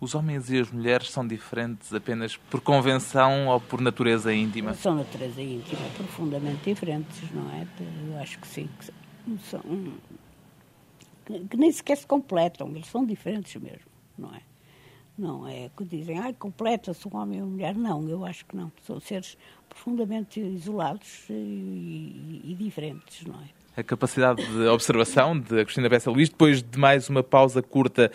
Os 0.00 0.14
homens 0.14 0.48
e 0.50 0.58
as 0.58 0.70
mulheres 0.70 1.10
são 1.10 1.26
diferentes 1.26 1.92
apenas 1.92 2.36
por 2.36 2.60
convenção 2.60 3.48
ou 3.48 3.60
por 3.60 3.80
natureza 3.80 4.32
íntima? 4.32 4.74
São 4.74 4.94
natureza 4.94 5.42
íntima, 5.42 5.82
profundamente 5.96 6.64
diferentes, 6.64 7.30
não 7.32 7.50
é? 7.50 7.66
Eu 8.08 8.18
acho 8.20 8.38
que 8.38 8.46
sim. 8.46 8.68
Que 8.78 9.38
são, 9.44 9.60
que 11.50 11.56
nem 11.56 11.72
sequer 11.72 11.96
se 11.96 12.06
completam, 12.06 12.68
eles 12.70 12.86
são 12.86 13.04
diferentes 13.04 13.60
mesmo, 13.60 13.90
não 14.16 14.32
é? 14.34 14.40
Não 15.18 15.48
é 15.48 15.68
que 15.76 15.84
dizem, 15.84 16.18
ah, 16.18 16.32
completa-se 16.32 17.08
um 17.08 17.16
homem 17.16 17.40
e 17.40 17.42
uma 17.42 17.50
mulher. 17.50 17.74
Não, 17.74 18.08
eu 18.08 18.24
acho 18.24 18.46
que 18.46 18.56
não. 18.56 18.70
São 18.86 19.00
seres 19.00 19.36
profundamente 19.68 20.40
isolados 20.40 21.24
e, 21.28 21.32
e, 21.32 22.42
e 22.44 22.54
diferentes, 22.54 23.26
não 23.26 23.34
é? 23.34 23.80
A 23.80 23.82
capacidade 23.82 24.44
de 24.44 24.66
observação 24.66 25.38
de 25.38 25.60
Agostina 25.60 25.88
Bessa 25.88 26.10
Luís, 26.10 26.28
depois 26.28 26.62
de 26.62 26.78
mais 26.78 27.08
uma 27.08 27.22
pausa 27.22 27.62
curta 27.62 28.10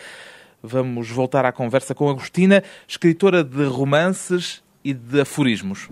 Vamos 0.66 1.10
voltar 1.10 1.44
à 1.44 1.52
conversa 1.52 1.94
com 1.94 2.08
Agostina, 2.08 2.64
escritora 2.88 3.44
de 3.44 3.66
romances 3.66 4.62
e 4.82 4.94
de 4.94 5.20
aforismos. 5.20 5.90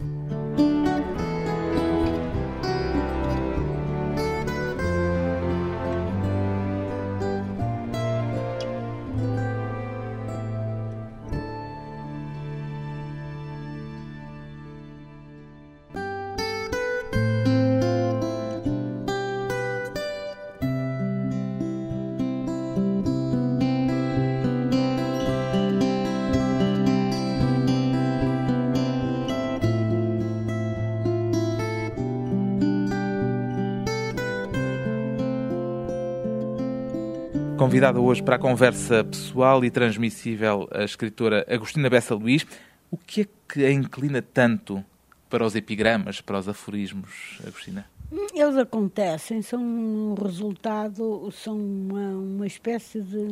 Convidada 37.83 38.01
hoje 38.01 38.23
para 38.23 38.37
a 38.37 38.39
conversa 38.39 39.03
pessoal 39.03 39.65
e 39.65 39.69
transmissível 39.69 40.69
a 40.71 40.85
escritora 40.85 41.45
Agostina 41.51 41.91
Bessa 41.91 42.15
Luís. 42.15 42.47
O 42.89 42.97
que 42.97 43.23
é 43.23 43.27
que 43.53 43.65
a 43.65 43.73
inclina 43.73 44.23
tanto 44.23 44.85
para 45.29 45.45
os 45.45 45.57
epigramas, 45.57 46.21
para 46.21 46.39
os 46.39 46.49
aforismos, 46.49 47.41
Agostina? 47.45 47.85
Eles 48.33 48.57
acontecem, 48.57 49.43
são 49.43 49.61
um 49.61 50.15
resultado, 50.15 51.29
são 51.33 51.57
uma, 51.57 52.09
uma 52.11 52.47
espécie 52.47 53.01
de, 53.01 53.27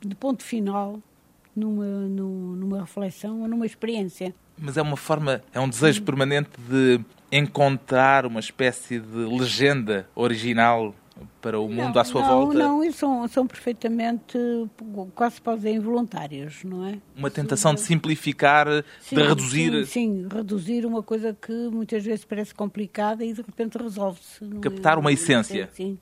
de 0.00 0.14
ponto 0.16 0.42
final 0.42 0.98
numa, 1.54 1.84
numa 1.86 2.80
reflexão 2.80 3.42
ou 3.42 3.46
numa 3.46 3.64
experiência. 3.64 4.34
Mas 4.58 4.76
é 4.76 4.82
uma 4.82 4.96
forma, 4.96 5.40
é 5.54 5.60
um 5.60 5.68
desejo 5.68 6.02
permanente 6.02 6.50
de 6.68 6.98
encontrar 7.30 8.26
uma 8.26 8.40
espécie 8.40 8.98
de 8.98 9.18
legenda 9.18 10.08
original 10.16 10.92
para 11.40 11.58
o 11.60 11.68
mundo 11.68 11.94
não, 11.94 12.00
à 12.00 12.04
sua 12.04 12.22
não, 12.22 12.28
volta? 12.28 12.58
Não, 12.58 12.82
eles 12.82 12.96
são, 12.96 13.26
são 13.28 13.46
perfeitamente, 13.46 14.38
quase 15.14 15.40
pode 15.40 15.58
dizer, 15.58 15.74
involuntários, 15.74 16.64
não 16.64 16.86
é? 16.86 16.98
Uma 17.16 17.30
tentação 17.30 17.74
de 17.74 17.80
simplificar, 17.80 18.66
sim, 19.00 19.16
de 19.16 19.22
reduzir. 19.22 19.86
Sim, 19.86 20.24
sim, 20.24 20.28
reduzir 20.32 20.86
uma 20.86 21.02
coisa 21.02 21.34
que 21.34 21.52
muitas 21.70 22.04
vezes 22.04 22.24
parece 22.24 22.54
complicada 22.54 23.24
e 23.24 23.32
de 23.32 23.42
repente 23.42 23.78
resolve-se. 23.78 24.44
Captar 24.60 24.98
uma 24.98 25.12
essência. 25.12 25.68
Sim, 25.72 25.98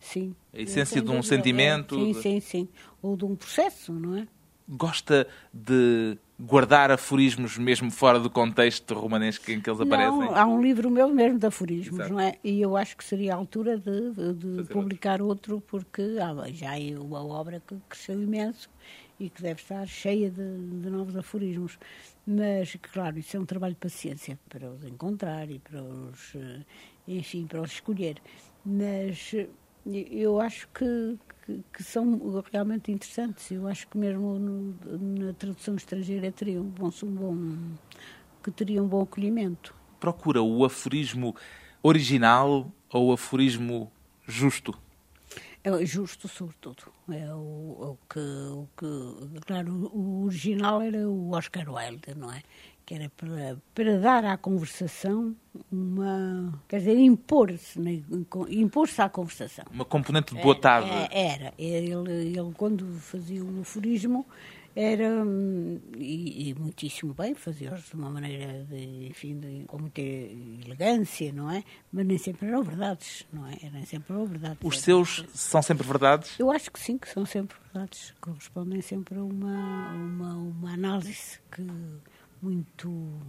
sim. 0.00 0.34
A 0.52 0.60
essência 0.60 1.00
de 1.00 1.10
um 1.10 1.22
sentimento. 1.22 1.94
É, 1.96 1.98
sim, 1.98 2.14
sim, 2.14 2.40
sim. 2.40 2.68
Ou 3.02 3.16
de 3.16 3.24
um 3.24 3.34
processo, 3.34 3.92
não 3.92 4.16
é? 4.16 4.26
Gosta 4.68 5.26
de 5.52 6.18
guardar 6.38 6.90
aforismos 6.90 7.56
mesmo 7.56 7.90
fora 7.90 8.20
do 8.20 8.28
contexto 8.28 8.94
romanesco 8.94 9.50
em 9.50 9.60
que 9.60 9.70
eles 9.70 9.80
aparecem? 9.80 10.18
Não, 10.18 10.36
há 10.36 10.44
um 10.46 10.60
livro 10.60 10.90
meu 10.90 11.08
mesmo 11.08 11.38
de 11.38 11.46
aforismos, 11.46 12.00
Exato. 12.00 12.12
não 12.12 12.20
é? 12.20 12.36
E 12.44 12.60
eu 12.60 12.76
acho 12.76 12.96
que 12.96 13.04
seria 13.04 13.34
a 13.34 13.36
altura 13.36 13.78
de, 13.78 14.12
de 14.34 14.64
publicar 14.64 15.22
outro, 15.22 15.62
porque 15.66 16.02
há 16.20 16.50
já 16.52 16.78
é 16.78 16.98
uma 16.98 17.24
obra 17.24 17.62
que 17.66 17.76
cresceu 17.88 18.22
imenso 18.22 18.68
e 19.18 19.30
que 19.30 19.42
deve 19.42 19.60
estar 19.60 19.86
cheia 19.86 20.30
de, 20.30 20.58
de 20.80 20.90
novos 20.90 21.16
aforismos. 21.16 21.78
Mas, 22.26 22.76
claro, 22.92 23.18
isso 23.18 23.36
é 23.36 23.40
um 23.40 23.46
trabalho 23.46 23.74
de 23.74 23.80
paciência 23.80 24.38
para 24.48 24.68
os 24.70 24.84
encontrar 24.84 25.50
e 25.50 25.58
para 25.58 25.82
os, 25.82 26.34
eh, 26.34 26.60
enfim, 27.08 27.46
para 27.46 27.62
os 27.62 27.72
escolher. 27.72 28.20
Mas 28.64 29.32
eu 30.10 30.40
acho 30.40 30.68
que, 30.68 31.18
que, 31.44 31.60
que 31.72 31.82
são 31.82 32.42
realmente 32.52 32.90
interessantes. 32.90 33.50
Eu 33.50 33.68
acho 33.68 33.86
que 33.88 33.96
mesmo 33.96 34.38
no, 34.38 35.26
na 35.26 35.32
tradução 35.32 35.76
estrangeira 35.76 36.30
teriam 36.32 36.64
um 36.64 36.68
bom, 36.68 36.90
um 37.02 37.14
bom, 37.14 37.56
que 38.42 38.50
teriam 38.50 38.84
um 38.84 38.88
bom 38.88 39.02
acolhimento. 39.02 39.74
Procura 40.00 40.42
o 40.42 40.64
aforismo 40.64 41.34
original 41.82 42.70
ou 42.92 43.08
o 43.08 43.12
aforismo 43.12 43.90
justo? 44.26 44.76
É 45.62 45.84
justo, 45.84 46.28
sobretudo. 46.28 46.92
É 47.10 47.32
o, 47.34 47.38
o, 47.38 47.98
que, 48.08 48.20
o 48.20 48.68
que. 48.76 49.40
Claro, 49.46 49.90
o 49.92 50.24
original 50.24 50.80
era 50.80 51.08
o 51.08 51.32
Oscar 51.32 51.68
Wilde, 51.68 52.14
não 52.16 52.32
é? 52.32 52.42
Que 52.86 52.94
era 52.94 53.10
para, 53.16 53.58
para 53.74 53.98
dar 53.98 54.24
à 54.24 54.36
conversação 54.38 55.34
uma. 55.72 56.58
Quer 56.68 56.78
dizer, 56.78 56.96
impor-se 56.96 57.80
né? 57.80 58.00
impor-se 58.48 59.02
à 59.02 59.08
conversação. 59.08 59.64
Uma 59.72 59.84
componente 59.84 60.34
de 60.34 60.40
boa 60.40 60.54
tarde. 60.54 60.88
É, 60.88 61.32
era. 61.32 61.52
Ele, 61.58 62.10
ele, 62.10 62.52
quando 62.56 62.86
fazia 63.00 63.44
o 63.44 63.60
aforismo, 63.62 64.24
era 64.76 65.24
e, 65.96 66.50
e 66.50 66.54
muitíssimo 66.54 67.14
bem, 67.14 67.34
fazia-os 67.34 67.88
de 67.88 67.94
uma 67.94 68.10
maneira 68.10 68.62
de, 68.64 69.06
enfim, 69.06 69.38
de, 69.40 69.64
com 69.66 69.78
muita 69.78 70.02
elegância, 70.02 71.32
não 71.32 71.50
é? 71.50 71.64
Mas 71.90 72.06
nem 72.06 72.18
sempre 72.18 72.46
eram 72.46 72.62
verdades, 72.62 73.26
não 73.32 73.46
é? 73.46 73.56
Nem 73.72 73.86
sempre 73.86 74.12
eram 74.12 74.26
verdades. 74.26 74.58
Os 74.62 74.80
seus 74.82 75.24
são 75.32 75.62
sempre 75.62 75.86
verdades? 75.86 76.38
Eu 76.38 76.50
acho 76.50 76.70
que 76.70 76.78
sim, 76.78 76.98
que 76.98 77.08
são 77.08 77.24
sempre 77.24 77.56
verdades, 77.64 78.12
correspondem 78.20 78.82
sempre 78.82 79.18
a 79.18 79.22
uma, 79.22 79.92
uma, 79.94 80.34
uma 80.34 80.74
análise 80.74 81.40
que 81.50 81.62
muito 82.46 83.20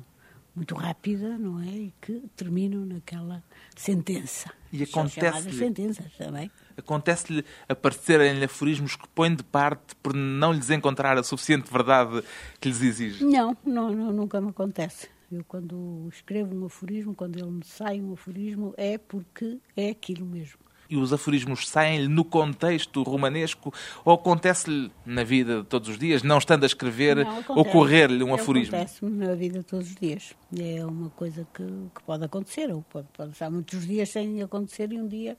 muito 0.56 0.74
rápida, 0.74 1.38
não 1.38 1.60
é? 1.62 1.68
E 1.68 1.94
que 2.02 2.24
terminam 2.36 2.84
naquela 2.84 3.44
sentença. 3.76 4.52
E 4.74 4.82
acontece 4.82 5.52
sentenças 5.54 6.12
também. 6.18 6.50
Acontece-lhe 6.76 7.46
aparecerem-lhe 7.70 8.46
aforismos 8.46 8.96
que 8.96 9.08
põem 9.10 9.36
de 9.36 9.44
parte 9.44 9.96
por 10.02 10.16
não 10.16 10.52
lhes 10.52 10.72
encontrar 10.72 11.16
a 11.16 11.22
suficiente 11.22 11.72
verdade 11.72 12.24
que 12.60 12.70
lhes 12.70 12.82
exige? 12.82 13.24
Não, 13.24 13.56
não, 13.64 13.92
não 13.92 14.12
nunca 14.12 14.42
me 14.42 14.50
acontece. 14.50 15.08
Eu, 15.32 15.44
quando 15.44 16.10
escrevo 16.12 16.56
um 16.56 16.66
aforismo, 16.66 17.14
quando 17.14 17.38
ele 17.38 17.52
me 17.52 17.64
sai 17.64 18.02
um 18.02 18.14
aforismo, 18.14 18.74
é 18.78 18.98
porque 18.98 19.60
é 19.76 19.92
aquilo 19.92 20.26
mesmo 20.26 20.67
e 20.90 20.98
os 20.98 21.12
aforismos 21.14 21.68
saem-lhe 21.68 22.08
no 22.08 22.24
contexto 22.24 23.04
romanesco 23.04 23.74
ou 24.04 24.14
acontece-lhe 24.14 24.92
na 25.06 25.24
vida 25.24 25.62
de 25.62 25.66
todos 25.66 25.90
os 25.90 25.98
dias, 25.98 26.24
não 26.24 26.38
estando 26.38 26.64
a 26.64 26.66
escrever, 26.66 27.18
ocorrer-lhe 27.50 28.24
um 28.24 28.34
aforismo? 28.34 28.76
Acontece-me 28.76 29.26
na 29.26 29.36
vida 29.36 29.60
de 29.60 29.66
todos 29.66 29.90
os 29.90 29.96
dias. 29.96 30.34
É 30.58 30.86
uma 30.86 31.10
coisa 31.10 31.48
que, 31.54 31.64
que 31.64 32.04
pode 32.06 32.24
acontecer, 32.24 32.72
ou 32.72 32.82
pode, 32.84 33.08
pode 33.16 33.32
estar 33.32 33.50
muitos 33.50 33.86
dias 33.86 34.10
sem 34.10 34.42
acontecer 34.42 34.92
e 34.92 35.00
um 35.00 35.08
dia 35.08 35.38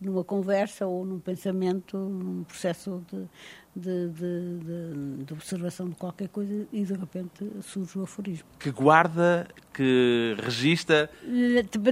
numa 0.00 0.22
conversa 0.22 0.86
ou 0.86 1.04
num 1.04 1.18
pensamento, 1.18 1.98
num 1.98 2.44
processo 2.44 3.04
de, 3.10 3.28
de, 3.74 4.08
de, 4.10 5.24
de, 5.24 5.32
observação 5.32 5.88
de 5.88 5.96
qualquer 5.96 6.28
coisa 6.28 6.66
e 6.72 6.84
de 6.84 6.94
repente 6.94 7.50
surge 7.62 7.98
o 7.98 8.02
aforismo. 8.02 8.46
Que 8.60 8.70
guarda, 8.70 9.48
que 9.72 10.36
registra. 10.38 11.10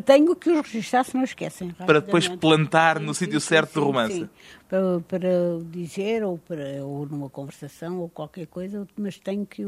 Tenho 0.04 0.36
que 0.36 0.50
os 0.50 0.66
registrar 0.66 1.04
se 1.04 1.16
não 1.16 1.24
esquecem. 1.24 1.70
Para 1.70 2.00
depois 2.00 2.28
plantar 2.28 2.98
sim, 2.98 3.04
no 3.04 3.14
sítio 3.14 3.40
certo 3.40 3.70
sim, 3.70 3.80
do 3.80 3.86
romance. 3.86 4.14
Sim. 4.14 4.28
Para, 4.68 5.00
para 5.00 5.28
dizer 5.64 6.24
ou, 6.24 6.38
para, 6.38 6.84
ou 6.84 7.06
numa 7.06 7.28
conversação 7.28 7.98
ou 7.98 8.08
qualquer 8.08 8.46
coisa, 8.46 8.86
mas 8.96 9.18
tenho 9.18 9.44
que. 9.44 9.64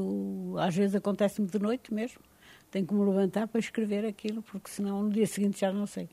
Às 0.59 0.77
vezes 0.77 0.95
acontece-me 0.95 1.49
de 1.49 1.59
noite 1.59 1.93
mesmo. 1.93 2.21
Tenho 2.71 2.87
que 2.87 2.95
me 2.95 3.05
levantar 3.05 3.49
para 3.49 3.59
escrever 3.59 4.05
aquilo, 4.05 4.43
porque 4.43 4.71
senão 4.71 5.03
no 5.03 5.11
dia 5.11 5.27
seguinte 5.27 5.61
já 5.61 5.73
não 5.73 5.87
sei. 5.87 6.09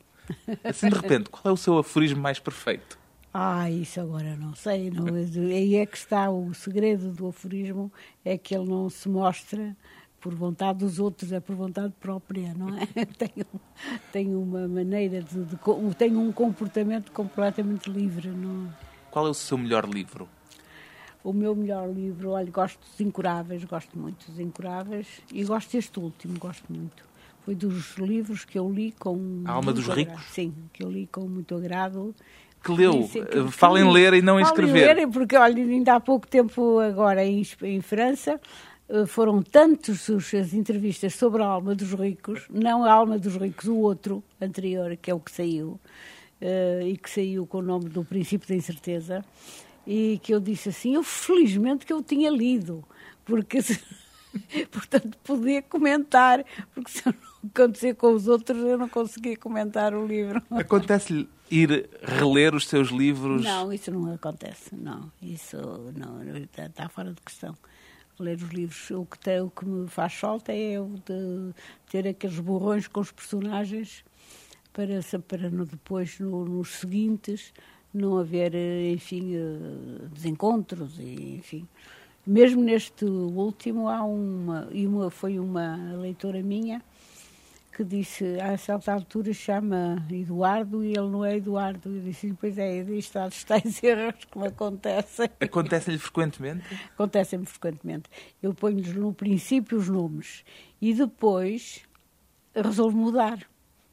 Assim, 0.64 0.88
de 0.88 0.94
repente, 0.94 1.30
qual 1.30 1.42
é 1.44 1.52
o 1.52 1.56
seu 1.56 1.78
aforismo 1.78 2.20
mais 2.20 2.38
perfeito? 2.38 2.98
Ah, 3.32 3.70
isso 3.70 4.00
agora 4.00 4.34
não 4.36 4.54
sei. 4.54 4.90
Não, 4.90 5.14
aí 5.14 5.76
é 5.76 5.84
que 5.84 5.96
está 5.96 6.30
o 6.30 6.54
segredo 6.54 7.12
do 7.12 7.28
aforismo, 7.28 7.92
é 8.24 8.38
que 8.38 8.54
ele 8.54 8.68
não 8.68 8.88
se 8.88 9.08
mostra 9.08 9.76
por 10.20 10.34
vontade 10.34 10.78
dos 10.78 10.98
outros, 10.98 11.30
é 11.32 11.38
por 11.38 11.54
vontade 11.54 11.92
própria, 12.00 12.54
não 12.54 12.76
é? 12.76 12.86
Tenho, 13.18 13.46
tenho 14.10 14.42
uma 14.42 14.66
maneira 14.66 15.22
de, 15.22 15.44
de, 15.44 15.56
tenho 15.96 16.18
um 16.18 16.32
comportamento 16.32 17.12
completamente 17.12 17.90
livre, 17.90 18.28
não 18.28 18.68
é? 18.68 18.86
Qual 19.10 19.26
é 19.26 19.30
o 19.30 19.34
seu 19.34 19.56
melhor 19.56 19.88
livro? 19.88 20.28
O 21.22 21.32
meu 21.32 21.54
melhor 21.54 21.88
livro, 21.92 22.30
olha, 22.30 22.50
gosto 22.50 22.80
dos 22.80 23.00
Incuráveis, 23.00 23.64
gosto 23.64 23.98
muito 23.98 24.30
dos 24.30 24.40
Incuráveis 24.40 25.06
e 25.32 25.44
gosto 25.44 25.72
deste 25.72 26.00
último, 26.00 26.38
gosto 26.38 26.64
muito. 26.72 27.04
Foi 27.46 27.54
dos 27.54 27.96
livros 27.96 28.44
que 28.44 28.58
eu 28.58 28.68
li 28.68 28.92
com. 28.98 29.44
A 29.44 29.52
Alma 29.52 29.72
dos 29.72 29.86
Ricos? 29.86 30.20
Sim, 30.32 30.52
que 30.72 30.82
eu 30.82 30.90
li 30.90 31.06
com 31.06 31.20
muito 31.28 31.54
agrado. 31.54 32.12
Que 32.60 32.72
leu? 32.72 33.08
Que, 33.08 33.52
Fala 33.52 33.78
em 33.80 33.88
ler 33.88 34.14
e 34.14 34.20
não 34.20 34.40
em 34.40 34.42
escrever. 34.42 34.96
Ler, 34.96 35.06
porque, 35.06 35.36
olha, 35.36 35.62
ainda 35.62 35.94
há 35.94 36.00
pouco 36.00 36.26
tempo, 36.26 36.80
agora 36.80 37.24
em, 37.24 37.46
em 37.62 37.80
França, 37.80 38.40
eh, 38.88 39.06
foram 39.06 39.42
tantas 39.42 40.10
as 40.10 40.54
entrevistas 40.54 41.14
sobre 41.14 41.40
a 41.40 41.46
alma 41.46 41.72
dos 41.72 41.92
ricos, 41.92 42.48
não 42.50 42.84
a 42.84 42.92
alma 42.92 43.16
dos 43.16 43.36
ricos, 43.36 43.68
o 43.68 43.76
outro 43.76 44.24
anterior, 44.40 44.96
que 44.96 45.08
é 45.08 45.14
o 45.14 45.20
que 45.20 45.30
saiu, 45.30 45.80
uh, 46.40 46.82
e 46.84 46.96
que 46.96 47.08
saiu 47.08 47.46
com 47.46 47.58
o 47.58 47.62
nome 47.62 47.88
do 47.88 48.04
Princípio 48.04 48.48
da 48.48 48.56
Incerteza, 48.56 49.24
e 49.86 50.18
que 50.20 50.34
eu 50.34 50.40
disse 50.40 50.70
assim, 50.70 50.94
eu 50.94 51.04
felizmente 51.04 51.86
que 51.86 51.92
eu 51.92 52.02
tinha 52.02 52.28
lido, 52.28 52.84
porque 53.24 53.58
portanto 54.70 55.16
podia 55.24 55.62
comentar, 55.62 56.44
porque 56.74 56.90
se 56.90 57.06
não 57.06 57.14
acontecer 57.44 57.94
com 57.94 58.12
os 58.12 58.28
outros, 58.28 58.58
eu 58.58 58.78
não 58.78 58.88
conseguia 58.88 59.36
comentar 59.36 59.94
o 59.94 60.06
livro. 60.06 60.42
Acontece-lhe 60.50 61.28
ir 61.50 61.88
reler 62.02 62.54
os 62.54 62.66
seus 62.66 62.88
livros? 62.88 63.44
Não, 63.44 63.72
isso 63.72 63.90
não 63.90 64.12
acontece, 64.12 64.74
não. 64.74 65.10
Isso 65.22 65.56
não, 65.96 66.22
está, 66.36 66.66
está 66.66 66.88
fora 66.88 67.12
de 67.12 67.20
questão. 67.20 67.56
Ler 68.18 68.36
os 68.36 68.50
livros, 68.50 68.90
o 68.90 69.04
que, 69.04 69.18
tem, 69.18 69.40
o 69.40 69.50
que 69.50 69.66
me 69.66 69.88
faz 69.88 70.14
falta 70.14 70.52
é 70.52 70.80
o 70.80 70.94
de 71.04 71.52
ter 71.90 72.08
aqueles 72.08 72.40
borrões 72.40 72.88
com 72.88 73.00
os 73.00 73.12
personagens 73.12 74.04
para, 74.72 75.00
para 75.28 75.50
no, 75.50 75.66
depois, 75.66 76.18
no, 76.18 76.44
nos 76.46 76.76
seguintes, 76.76 77.52
não 77.92 78.18
haver, 78.18 78.54
enfim, 78.92 79.34
eh, 79.36 80.08
desencontros 80.12 80.98
e, 80.98 81.36
enfim... 81.36 81.68
Mesmo 82.26 82.62
neste 82.62 83.04
último, 83.04 83.88
há 83.88 84.02
uma, 84.04 84.68
e 84.72 84.86
uma, 84.86 85.10
foi 85.10 85.38
uma 85.38 85.76
leitora 85.96 86.42
minha 86.42 86.82
que 87.76 87.84
disse, 87.84 88.40
a 88.40 88.56
certa 88.56 88.94
altura 88.94 89.34
chama 89.34 90.02
Eduardo 90.10 90.82
e 90.82 90.88
ele 90.88 91.10
não 91.10 91.22
é 91.22 91.36
Eduardo. 91.36 91.94
Eu 91.94 92.00
disse, 92.00 92.34
pois 92.40 92.56
é, 92.56 92.78
isto 92.80 93.18
há 93.18 93.28
tais 93.46 93.82
erros 93.84 94.24
que 94.24 94.38
me 94.38 94.46
acontecem. 94.46 95.28
Acontecem-lhe 95.38 96.00
frequentemente? 96.00 96.64
Acontecem-me 96.94 97.44
frequentemente. 97.44 98.08
Eu 98.42 98.54
ponho-lhes 98.54 98.94
no 98.94 99.12
princípio 99.12 99.76
os 99.76 99.90
nomes 99.90 100.42
e 100.80 100.94
depois 100.94 101.82
resolvo 102.54 102.96
mudar 102.96 103.46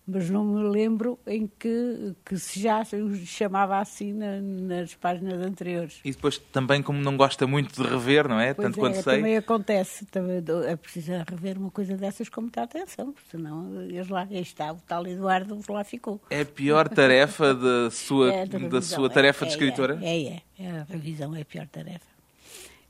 mas 0.05 0.29
não 0.29 0.43
me 0.43 0.69
lembro 0.69 1.17
em 1.25 1.47
que, 1.47 2.13
que 2.25 2.37
se 2.37 2.59
já 2.59 2.83
se 2.83 3.25
chamava 3.25 3.79
assim 3.79 4.11
na, 4.11 4.41
nas 4.41 4.93
páginas 4.95 5.39
anteriores. 5.41 6.01
E 6.03 6.11
depois 6.11 6.37
também, 6.37 6.81
como 6.81 6.99
não 6.99 7.15
gosta 7.15 7.47
muito 7.47 7.81
de 7.81 7.87
rever, 7.87 8.27
não 8.27 8.39
é? 8.39 8.53
Pois 8.53 8.67
Tanto 8.67 8.79
é, 8.79 8.81
quanto 8.81 9.01
sei. 9.01 9.17
Também 9.17 9.37
acontece, 9.37 10.05
também 10.07 10.43
é 10.67 10.75
preciso 10.75 11.11
rever 11.29 11.57
uma 11.57 11.71
coisa 11.71 11.95
dessas 11.95 12.27
com 12.27 12.41
muita 12.41 12.63
atenção, 12.63 13.13
porque 13.13 13.29
senão 13.31 13.81
eles 13.81 14.09
lá, 14.09 14.27
aí 14.29 14.41
está, 14.41 14.73
o 14.73 14.77
tal 14.85 15.07
Eduardo 15.07 15.57
lá 15.69 15.83
ficou. 15.85 16.21
É 16.29 16.41
a 16.41 16.45
pior 16.45 16.89
tarefa 16.89 17.53
da 17.53 17.89
sua, 17.91 18.33
é, 18.33 18.45
da, 18.45 18.59
da 18.59 18.81
sua 18.81 19.09
tarefa 19.09 19.45
é, 19.45 19.47
de 19.47 19.53
escritora? 19.53 19.99
É, 20.01 20.23
é, 20.23 20.41
é, 20.59 20.69
a 20.69 20.83
revisão 20.83 21.33
é 21.33 21.41
a 21.41 21.45
pior 21.45 21.67
tarefa. 21.67 22.13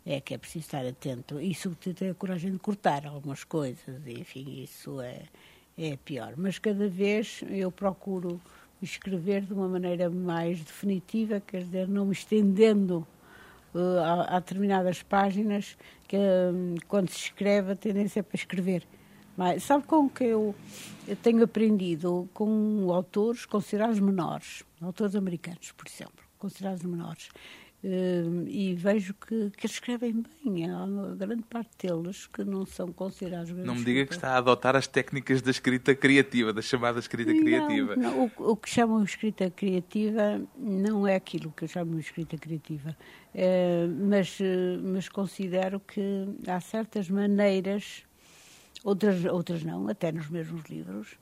É 0.06 0.20
que 0.20 0.34
é 0.34 0.38
preciso 0.38 0.66
estar 0.66 0.86
atento 0.86 1.40
e, 1.40 1.56
sobretudo, 1.56 1.96
ter 1.96 2.10
a 2.10 2.14
coragem 2.14 2.52
de 2.52 2.60
cortar 2.60 3.06
algumas 3.06 3.46
coisas, 3.46 4.06
enfim, 4.06 4.62
isso 4.62 5.00
é 5.00 5.22
é 5.78 5.98
pior. 5.98 6.34
Mas 6.38 6.60
cada 6.60 6.88
vez 6.88 7.44
eu 7.50 7.72
procuro 7.72 8.40
escrever 8.82 9.42
de 9.42 9.54
uma 9.54 9.68
maneira 9.68 10.10
mais 10.10 10.60
definitiva, 10.60 11.40
quer 11.40 11.64
dizer, 11.64 11.88
não 11.88 12.06
me 12.06 12.12
estendendo 12.12 13.08
uh, 13.74 14.00
a, 14.00 14.36
a, 14.36 14.40
determinadas 14.40 15.02
páginas, 15.02 15.78
que 16.08 16.18
um, 16.18 16.76
quando 16.88 17.10
se 17.10 17.18
escreve 17.18 17.72
a 17.72 17.76
tendência 17.76 18.20
é 18.20 18.24
para 18.24 18.36
escrever. 18.36 18.86
Mas 19.36 19.64
sabe 19.64 19.86
com 19.88 20.08
que 20.08 20.26
eu, 20.26 20.54
eu 21.08 21.16
tenho 21.16 21.44
aprendido 21.44 22.30
com 22.34 22.92
autores 22.92 23.46
considerados 23.46 24.00
menores, 24.00 24.64
autores 24.80 25.16
americanos, 25.16 25.72
por 25.72 25.88
exemplo, 25.88 26.24
considerados 26.38 26.84
menores. 26.84 27.30
Uh, 27.84 28.48
e 28.48 28.74
vejo 28.76 29.14
que, 29.14 29.50
que 29.52 29.66
eles 29.66 29.74
escrevem 29.74 30.24
bem. 30.46 30.70
Há 30.70 30.86
uma 30.86 31.16
grande 31.16 31.44
parte 31.44 31.86
deles 31.86 32.28
que 32.28 32.42
não 32.46 32.66
são 32.66 32.94
considerados 32.94 33.52
Não 33.52 33.76
me 33.76 33.84
diga 33.84 34.06
que 34.06 34.14
está 34.14 34.30
a 34.30 34.38
adotar 34.38 34.74
as 34.74 34.88
técnicas 34.88 35.42
da 35.42 35.52
escrita 35.52 35.94
criativa, 35.94 36.54
da 36.54 36.62
chamada 36.62 37.00
escrita 37.00 37.34
criativa. 37.34 37.98
Não, 37.98 38.16
não, 38.16 38.32
o, 38.38 38.52
o, 38.52 38.56
que 38.56 38.70
chamam 38.70 39.04
escrita 39.04 39.52
criativa 39.52 40.42
não 40.58 41.06
é 41.06 41.16
aquilo 41.16 41.52
que 41.52 41.66
eu 41.66 41.68
chamo 41.68 42.00
escrita 42.00 42.38
criativa. 42.38 42.96
Uh, 43.36 44.08
mas, 44.08 44.40
uh, 44.40 44.44
mas 44.82 45.10
considero 45.10 45.82
que 45.82 46.02
há 46.48 46.62
certas 46.62 47.10
maneiras, 47.10 48.06
outras, 48.82 49.26
outras 49.26 49.62
não, 49.62 49.90
até 49.90 50.10
nos 50.10 50.30
mesmos 50.30 50.64
livros, 50.70 51.18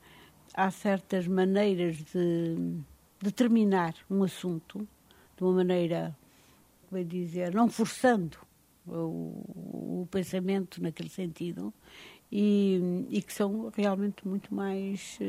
há 0.53 0.69
certas 0.69 1.27
maneiras 1.27 1.97
de 1.97 2.83
determinar 3.19 3.95
um 4.07 4.23
assunto 4.23 4.87
de 5.35 5.43
uma 5.43 5.53
maneira 5.53 6.15
vai 6.91 7.03
dizer, 7.03 7.53
não 7.53 7.69
forçando 7.69 8.37
o, 8.85 10.01
o 10.01 10.07
pensamento 10.11 10.81
naquele 10.81 11.09
sentido 11.09 11.73
e, 12.31 13.05
e, 13.09 13.21
que 13.21 13.33
são 13.33 13.71
realmente 13.75 14.27
muito 14.27 14.53
mais 14.53 15.19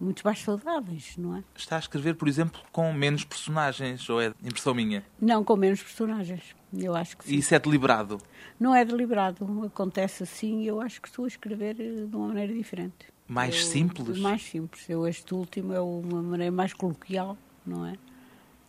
muito 0.00 0.22
mais 0.24 0.40
saudáveis, 0.40 1.14
não 1.18 1.36
é? 1.36 1.44
Está 1.54 1.76
a 1.76 1.78
escrever, 1.78 2.14
por 2.14 2.26
exemplo, 2.26 2.60
com 2.72 2.90
menos 2.92 3.22
personagens, 3.22 4.08
ou 4.08 4.20
é 4.20 4.32
impressão 4.42 4.72
minha? 4.72 5.04
Não, 5.20 5.44
com 5.44 5.54
menos 5.56 5.82
personagens. 5.82 6.56
Eu 6.72 6.96
acho 6.96 7.18
que 7.18 7.26
sim. 7.26 7.34
E 7.34 7.38
isso 7.38 7.54
é 7.54 7.58
deliberado? 7.58 8.18
Não 8.58 8.74
é 8.74 8.84
deliberado. 8.84 9.44
Acontece 9.66 10.22
assim 10.22 10.62
e 10.62 10.66
eu 10.66 10.80
acho 10.80 11.02
que 11.02 11.08
estou 11.08 11.26
a 11.26 11.28
escrever 11.28 11.76
eh, 11.78 12.06
de 12.06 12.16
uma 12.16 12.28
maneira 12.28 12.54
diferente. 12.54 13.12
Mais 13.28 13.56
eu, 13.56 13.62
simples? 13.62 14.18
Mais 14.18 14.42
simples. 14.42 14.88
Eu, 14.88 15.06
este 15.06 15.34
último 15.34 15.74
é 15.74 15.80
uma 15.80 16.22
maneira 16.22 16.52
mais 16.52 16.72
coloquial, 16.72 17.36
não 17.66 17.84
é? 17.84 17.94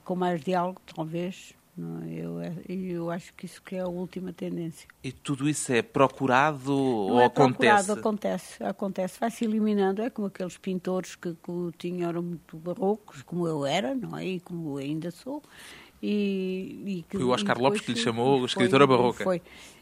Com 0.04 0.16
mais 0.16 0.42
diálogo, 0.44 0.82
talvez. 0.94 1.54
É? 1.78 2.14
eu, 2.14 2.42
é, 2.42 2.54
eu 2.68 3.10
acho 3.10 3.34
que 3.34 3.46
isso 3.46 3.62
que 3.62 3.76
é 3.76 3.80
a 3.80 3.88
última 3.88 4.34
tendência. 4.34 4.88
E 5.04 5.12
tudo 5.12 5.48
isso 5.48 5.72
é 5.72 5.82
procurado 5.82 6.72
não 6.72 6.76
ou 6.76 7.22
é 7.22 7.26
acontece? 7.26 7.86
Procurado, 7.86 7.94
acontece, 7.94 8.64
acontece. 8.64 9.20
Vai-se 9.20 9.46
eliminando. 9.46 10.02
É 10.02 10.10
como 10.10 10.28
aqueles 10.28 10.58
pintores 10.58 11.16
que, 11.16 11.34
que 11.34 11.72
tinham 11.78 12.10
eram 12.10 12.22
muito 12.22 12.58
barrocos, 12.58 13.22
como 13.24 13.48
eu 13.48 13.66
era, 13.66 13.96
não 13.96 14.18
é? 14.18 14.26
E 14.26 14.40
como 14.40 14.80
eu 14.80 14.84
ainda 14.84 15.12
sou. 15.12 15.42
E, 16.04 16.82
e 16.86 17.06
que, 17.08 17.18
foi 17.18 17.26
o 17.26 17.30
Oscar 17.30 17.58
Lopes 17.60 17.82
que 17.82 17.94
lhe 17.94 18.00
chamou 18.00 18.46
escritora 18.46 18.86
barroca. 18.86 19.24
Foi. 19.24 19.42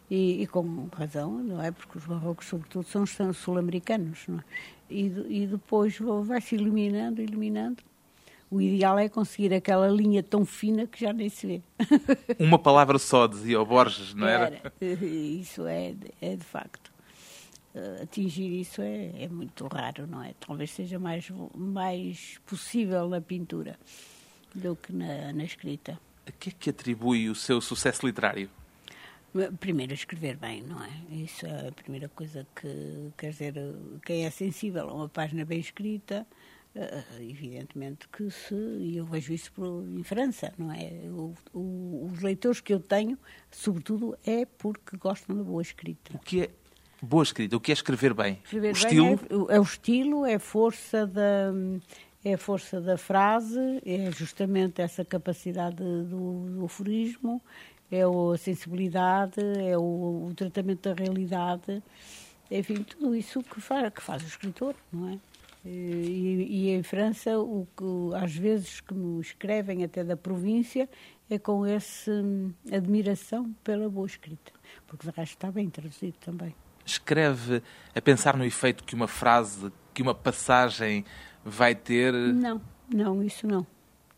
E, 0.10 0.42
e, 0.42 0.48
com 0.48 0.90
razão, 0.92 1.38
não 1.44 1.62
é? 1.62 1.72
Porque 1.72 1.98
os 1.98 2.06
barrocos, 2.06 2.48
sobretudo, 2.48 2.86
são 2.86 3.06
sul-americanos, 3.34 4.26
não 4.28 4.40
é? 4.40 4.44
E, 4.90 5.06
e 5.30 5.48
depois 5.48 6.00
vai-se 6.24 6.56
eliminando, 6.56 7.22
eliminando, 7.22 7.84
o 8.50 8.62
ideal 8.62 8.98
é 8.98 9.08
conseguir 9.08 9.54
aquela 9.54 9.88
linha 9.88 10.24
tão 10.24 10.46
fina 10.46 10.88
que 10.88 11.00
já 11.00 11.14
nem 11.14 11.30
se 11.30 11.46
vê. 11.46 11.62
Uma 12.40 12.58
palavra 12.58 12.98
só, 12.98 13.28
dizia 13.28 13.62
o 13.62 13.66
Borges, 13.66 14.14
não 14.14 14.28
era? 14.28 14.46
era. 14.80 15.06
Isso 15.06 15.66
é, 15.68 15.96
é 16.22 16.36
de 16.36 16.44
facto. 16.44 16.92
Eh, 17.74 18.02
atingir 18.04 18.52
isso 18.60 18.82
é, 18.82 19.24
é, 19.24 19.28
muito 19.28 19.68
raro, 19.68 20.08
não 20.08 20.24
é? 20.24 20.34
Talvez 20.40 20.72
seja 20.72 20.98
mais, 20.98 21.30
mais 21.56 22.40
possível 22.46 23.08
na 23.08 23.22
pintura 23.22 23.78
do 24.54 24.76
que 24.76 24.92
na, 24.92 25.32
na 25.32 25.44
escrita. 25.44 26.00
A 26.26 26.32
que 26.32 26.50
é 26.50 26.54
que 26.58 26.70
atribui 26.70 27.30
o 27.30 27.36
seu 27.36 27.62
sucesso 27.62 28.06
literário? 28.06 28.50
Primeiro, 29.60 29.94
escrever 29.94 30.38
bem, 30.38 30.64
não 30.64 30.84
é? 30.84 30.90
Isso 31.12 31.46
é 31.46 31.68
a 31.68 31.72
primeira 31.72 32.10
coisa 32.10 32.48
que, 32.56 33.12
quer 33.16 33.30
dizer, 33.30 33.54
quem 34.04 34.26
é 34.26 34.30
sensível 34.32 34.90
a 34.90 34.94
uma 34.94 35.08
página 35.08 35.46
bem 35.46 35.60
escrita, 35.60 36.26
evidentemente 37.20 38.08
que 38.08 38.30
se, 38.30 38.54
e 38.54 38.98
eu 38.98 39.06
vejo 39.06 39.34
isso 39.34 39.52
por, 39.52 39.84
em 39.84 40.04
França, 40.04 40.54
não 40.58 40.72
é? 40.72 40.92
O, 41.10 41.34
o, 41.54 42.10
os 42.12 42.22
leitores 42.22 42.62
que 42.62 42.74
eu 42.74 42.80
tenho, 42.80 43.18
sobretudo, 43.52 44.18
é 44.26 44.46
porque 44.46 44.98
gostam 44.98 45.36
da 45.36 45.44
boa 45.44 45.62
escrita. 45.62 46.16
O 46.16 46.20
que 46.20 46.44
é 46.44 46.50
boa 47.02 47.24
escrita? 47.24 47.56
O 47.56 47.60
que 47.60 47.72
é 47.72 47.74
escrever 47.74 48.14
bem? 48.14 48.40
Escrever 48.44 48.70
o 48.70 48.74
bem 48.74 48.82
estilo? 48.82 49.50
É, 49.50 49.56
é, 49.56 49.60
o 49.60 49.64
estilo, 49.64 50.26
é 50.26 50.36
a 50.36 50.40
força 50.40 51.08
da 51.08 51.52
é 52.24 52.34
a 52.34 52.38
força 52.38 52.82
da 52.82 52.98
frase, 52.98 53.82
é 53.86 54.12
justamente 54.12 54.82
essa 54.82 55.06
capacidade 55.06 55.78
do, 55.78 56.50
do 56.50 56.66
aforismo, 56.66 57.42
é 57.90 58.02
a 58.02 58.38
sensibilidade, 58.38 59.40
é 59.40 59.78
o, 59.78 60.28
o 60.28 60.34
tratamento 60.36 60.90
da 60.90 61.02
realidade, 61.02 61.82
enfim, 62.52 62.84
tudo 62.84 63.16
isso 63.16 63.42
que 63.42 63.62
faz, 63.62 63.94
que 63.94 64.02
faz 64.02 64.22
o 64.22 64.28
escritor, 64.28 64.76
não 64.92 65.10
é? 65.10 65.18
E, 65.66 66.48
e, 66.50 66.70
em 66.70 66.84
França, 66.84 67.38
o 67.38 67.68
que 67.76 68.16
às 68.16 68.34
vezes 68.34 68.80
que 68.80 68.94
me 68.94 69.20
escrevem 69.20 69.84
até 69.84 70.04
da 70.04 70.16
província 70.16 70.90
é 71.30 71.38
com 71.38 71.66
essa 71.66 72.12
hum, 72.12 72.54
admiração 72.72 73.54
pela 73.64 73.90
boa 73.90 74.08
escrita, 74.08 74.52
porque 74.88 75.06
de 75.10 75.16
resto 75.16 75.34
está 75.34 75.52
bem 75.52 75.70
traduzido 75.70 76.18
também. 76.20 76.56
Escreve 76.86 77.62
a 77.94 78.02
pensar 78.02 78.36
no 78.38 78.46
efeito 78.46 78.84
que 78.84 78.96
uma 78.96 79.08
frase, 79.08 79.72
que 79.94 80.02
uma 80.02 80.16
passagem 80.16 81.06
vai 81.44 81.76
ter? 81.76 82.14
Não, 82.14 82.62
não, 82.92 83.22
isso 83.22 83.46
não. 83.46 83.68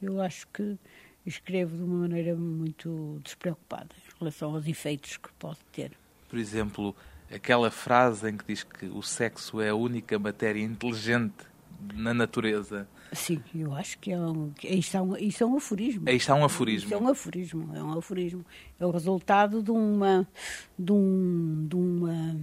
Eu 0.02 0.22
acho 0.22 0.48
que 0.54 0.78
escrevo 1.26 1.76
de 1.76 1.84
uma 1.84 2.02
maneira 2.02 2.36
muito 2.36 3.20
despreocupada 3.24 3.90
em 3.98 4.20
relação 4.20 4.56
aos 4.56 4.68
efeitos 4.68 5.18
que 5.18 5.32
pode 5.34 5.60
ter. 5.72 5.92
Por 6.30 6.40
exemplo, 6.40 6.96
aquela 7.34 7.72
frase 7.72 8.30
em 8.30 8.38
que 8.38 8.46
diz 8.46 8.64
que 8.64 8.86
o 8.88 9.02
sexo 9.02 9.62
é 9.62 9.70
a 9.70 9.76
única 9.76 10.18
matéria 10.20 10.62
inteligente 10.62 11.52
na 11.94 12.14
natureza. 12.14 12.88
Sim, 13.14 13.42
eu 13.54 13.74
acho 13.74 13.98
que 14.00 14.12
é 14.12 14.18
um, 14.18 14.54
isto, 14.64 14.96
é 14.96 15.02
um, 15.02 15.18
isto 15.18 15.44
é 15.44 15.48
um 15.48 15.58
aforismo. 15.58 16.10
Isto 16.10 16.32
é 16.32 16.36
um 16.36 16.46
aforismo. 16.46 16.94
É 16.94 16.98
um 16.98 17.08
aforismo, 17.10 17.76
é 17.76 17.84
um 17.84 17.98
aforismo. 17.98 18.46
É 18.80 18.86
o 18.86 18.92
resultado 18.92 19.62
de 19.62 19.72
uma, 19.72 20.28
de, 20.78 20.92
um, 20.92 21.68
de 21.68 21.76
uma, 21.76 22.38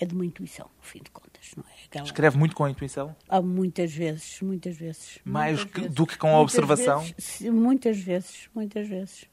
é 0.00 0.06
de 0.06 0.14
uma 0.14 0.26
intuição, 0.26 0.68
no 0.76 0.82
fim 0.82 1.00
de 1.00 1.10
contas, 1.10 1.52
não 1.56 1.64
é? 1.64 1.84
Aquela... 1.84 2.04
Escreve 2.04 2.38
muito 2.38 2.56
com 2.56 2.64
a 2.64 2.70
intuição? 2.70 3.14
Há 3.28 3.40
muitas 3.40 3.92
vezes, 3.92 4.40
muitas 4.40 4.76
vezes. 4.76 5.20
Mais 5.24 5.58
muitas 5.58 5.72
que, 5.72 5.80
vezes. 5.82 5.94
do 5.94 6.06
que 6.06 6.18
com 6.18 6.28
a 6.28 6.38
muitas 6.38 6.58
observação? 6.58 7.00
Vezes, 7.00 7.40
muitas 7.42 7.98
vezes, 7.98 8.48
muitas 8.54 8.88
vezes 8.88 9.31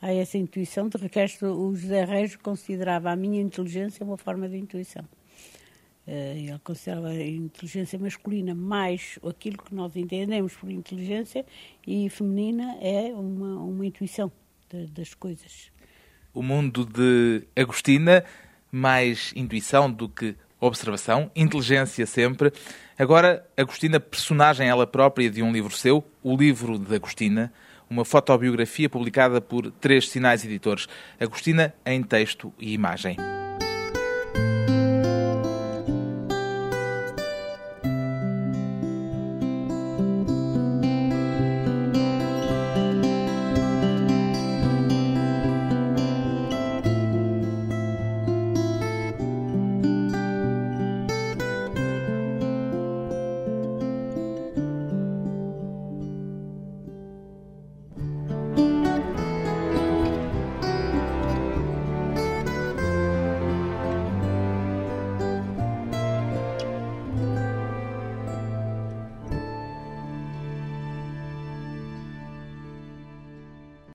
há 0.00 0.12
essa 0.12 0.38
intuição. 0.38 0.88
De 0.88 0.96
resto, 1.06 1.46
o 1.46 1.74
José 1.74 2.04
Reis 2.04 2.36
considerava 2.36 3.10
a 3.10 3.16
minha 3.16 3.40
inteligência 3.40 4.04
uma 4.04 4.16
forma 4.16 4.48
de 4.48 4.56
intuição. 4.56 5.04
Uh, 6.06 6.36
ele 6.36 6.58
considerava 6.62 7.08
a 7.08 7.26
inteligência 7.26 7.98
masculina 7.98 8.54
mais 8.54 9.18
aquilo 9.28 9.58
que 9.58 9.74
nós 9.74 9.96
entendemos 9.96 10.54
por 10.54 10.70
inteligência 10.70 11.44
e 11.84 12.08
feminina 12.08 12.76
é 12.80 13.12
uma, 13.12 13.60
uma 13.60 13.84
intuição 13.84 14.30
de, 14.70 14.86
das 14.86 15.14
coisas. 15.14 15.72
O 16.32 16.42
mundo 16.42 16.84
de 16.84 17.42
Agostina, 17.56 18.24
mais 18.70 19.32
intuição 19.34 19.90
do 19.90 20.08
que 20.08 20.36
observação, 20.60 21.30
inteligência 21.34 22.06
sempre. 22.06 22.52
Agora, 22.98 23.46
Agostina, 23.56 24.00
personagem 24.00 24.68
ela 24.68 24.86
própria 24.86 25.30
de 25.30 25.42
um 25.42 25.52
livro 25.52 25.74
seu, 25.74 26.04
o 26.22 26.36
livro 26.36 26.78
de 26.78 26.94
Agostina, 26.94 27.52
uma 27.88 28.04
fotobiografia 28.04 28.88
publicada 28.88 29.40
por 29.40 29.70
Três 29.70 30.08
Sinais 30.08 30.44
Editores. 30.44 30.88
Agostina 31.20 31.74
em 31.84 32.02
texto 32.02 32.52
e 32.58 32.72
imagem. 32.72 33.16